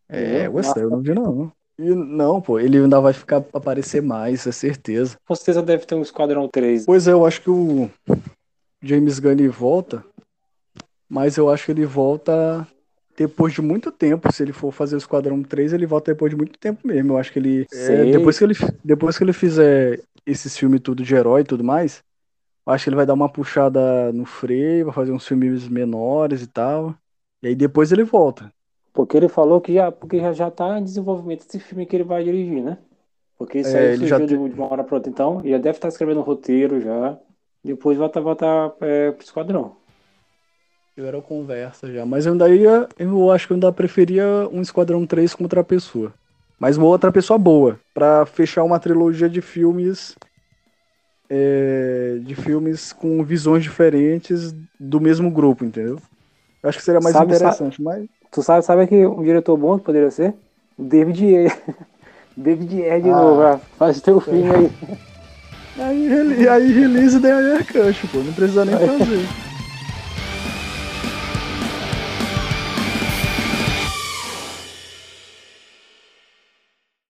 É, 0.08 0.48
eu, 0.48 0.54
eu 0.78 0.90
não 0.90 1.02
vi 1.02 1.14
não. 1.14 1.52
E, 1.78 1.94
não, 1.94 2.40
pô, 2.40 2.60
ele 2.60 2.78
ainda 2.78 3.02
vai 3.02 3.12
ficar 3.12 3.44
aparecer 3.54 4.02
mais, 4.02 4.48
é 4.48 4.52
certeza. 4.54 5.18
Com 5.28 5.36
certeza 5.36 5.62
deve 5.62 5.86
ter 5.86 5.96
um 5.96 6.02
Esquadrão 6.02 6.48
3. 6.48 6.86
Pois 6.86 7.08
é, 7.08 7.12
eu 7.12 7.26
acho 7.26 7.42
que 7.42 7.50
o 7.50 7.90
James 8.82 9.20
Gunn 9.20 9.50
volta, 9.52 10.06
mas 11.10 11.36
eu 11.36 11.50
acho 11.50 11.66
que 11.66 11.72
ele 11.72 11.86
volta 11.86 12.66
depois 13.22 13.54
de 13.54 13.62
muito 13.62 13.92
tempo, 13.92 14.32
se 14.32 14.42
ele 14.42 14.52
for 14.52 14.72
fazer 14.72 14.96
o 14.96 14.98
Esquadrão 14.98 15.44
3, 15.44 15.74
ele 15.74 15.86
volta 15.86 16.12
depois 16.12 16.32
de 16.32 16.36
muito 16.36 16.58
tempo 16.58 16.88
mesmo. 16.88 17.14
Eu 17.14 17.18
acho 17.18 17.32
que 17.32 17.38
ele. 17.38 17.68
É, 17.72 18.12
depois, 18.12 18.38
que 18.38 18.44
ele 18.44 18.54
depois 18.84 19.18
que 19.18 19.24
ele 19.24 19.34
fizer 19.34 20.02
esses 20.26 20.58
filmes 20.58 20.82
tudo 20.82 21.04
de 21.04 21.14
herói 21.14 21.42
e 21.42 21.46
tudo 21.46 21.64
mais, 21.64 22.04
eu 22.66 22.74
acho 22.74 22.84
que 22.84 22.90
ele 22.90 22.96
vai 22.96 23.06
dar 23.06 23.14
uma 23.14 23.30
puxada 23.30 24.12
no 24.12 24.26
freio, 24.26 24.86
vai 24.86 24.94
fazer 24.94 25.12
uns 25.12 25.28
filmes 25.28 25.68
menores 25.68 26.42
e 26.42 26.48
tal. 26.48 26.96
E 27.44 27.48
aí 27.48 27.56
depois 27.56 27.92
ele 27.92 28.04
volta. 28.04 28.52
Porque 28.94 29.16
ele 29.16 29.30
falou 29.30 29.62
que 29.62 29.74
já, 29.74 29.92
porque 29.92 30.20
já, 30.20 30.34
já 30.34 30.52
tá 30.52 30.80
em 30.80 30.84
desenvolvimento 30.84 31.46
esse 31.48 31.60
filme 31.60 31.86
que 31.86 31.96
ele 31.96 32.04
vai 32.04 32.24
dirigir, 32.24 32.64
né? 32.64 32.78
Porque 33.38 33.60
isso 33.60 33.76
é, 33.76 33.92
aí 33.92 33.98
surgiu 33.98 34.20
já... 34.20 34.26
de 34.26 34.36
uma 34.36 34.72
hora 34.72 34.84
pra 34.84 34.96
outra, 34.96 35.12
então, 35.12 35.40
ele 35.40 35.52
já 35.52 35.58
deve 35.58 35.78
estar 35.78 35.88
escrevendo 35.88 36.20
um 36.20 36.24
roteiro 36.24 36.82
já. 36.82 37.18
Depois 37.64 37.98
volta, 37.98 38.20
volta 38.20 38.46
é, 38.82 39.12
pro 39.12 39.24
Esquadrão. 39.24 39.78
Eu 41.02 41.08
era 41.08 41.20
conversa 41.20 41.92
já. 41.92 42.06
Mas 42.06 42.28
eu 42.28 42.34
ainda 42.34 42.48
ia. 42.48 42.88
Eu 43.00 43.32
acho 43.32 43.48
que 43.48 43.54
eu 43.54 43.56
ainda 43.56 43.72
preferia 43.72 44.48
um 44.52 44.62
Esquadrão 44.62 45.04
3 45.04 45.34
com 45.34 45.44
outra 45.44 45.64
pessoa. 45.64 46.14
Mas 46.60 46.78
uma 46.78 46.86
outra 46.86 47.12
pessoa 47.12 47.40
boa. 47.40 47.80
para 47.92 48.24
fechar 48.28 48.64
uma 48.64 48.80
trilogia 48.80 49.28
de 49.28 49.42
filmes. 49.42 50.16
É, 51.28 52.20
de 52.22 52.36
filmes 52.36 52.94
com 52.94 53.24
visões 53.24 53.64
diferentes 53.64 54.54
do 54.80 55.00
mesmo 55.00 55.32
grupo, 55.32 55.66
entendeu? 55.66 55.98
Eu 56.62 56.70
acho 56.70 56.78
que 56.78 56.84
seria 56.84 57.00
mais 57.00 57.16
sabe, 57.16 57.34
interessante, 57.34 57.78
sabe, 57.78 57.84
mas. 57.84 58.10
Tu 58.30 58.44
sabe, 58.44 58.66
sabe 58.66 58.86
que 58.86 59.06
um 59.08 59.24
diretor 59.24 59.58
bom 59.58 59.80
que 59.80 59.86
poderia 59.86 60.12
ser? 60.12 60.36
O 60.78 60.84
David 60.84 61.26
E. 61.26 61.52
David 62.38 62.76
E 62.76 63.02
de 63.02 63.10
ah, 63.10 63.16
novo, 63.16 63.62
faz 63.78 64.02
teu 64.02 64.20
filme 64.20 64.44
aí. 64.54 64.72
Aí, 65.80 66.48
aí 66.48 66.72
release 66.72 67.18
daí 67.20 67.32
a 67.32 67.64
Cut, 67.64 68.08
pô. 68.08 68.20
Não 68.20 68.34
precisa 68.34 68.66
nem 68.66 68.76
fazer. 68.78 69.51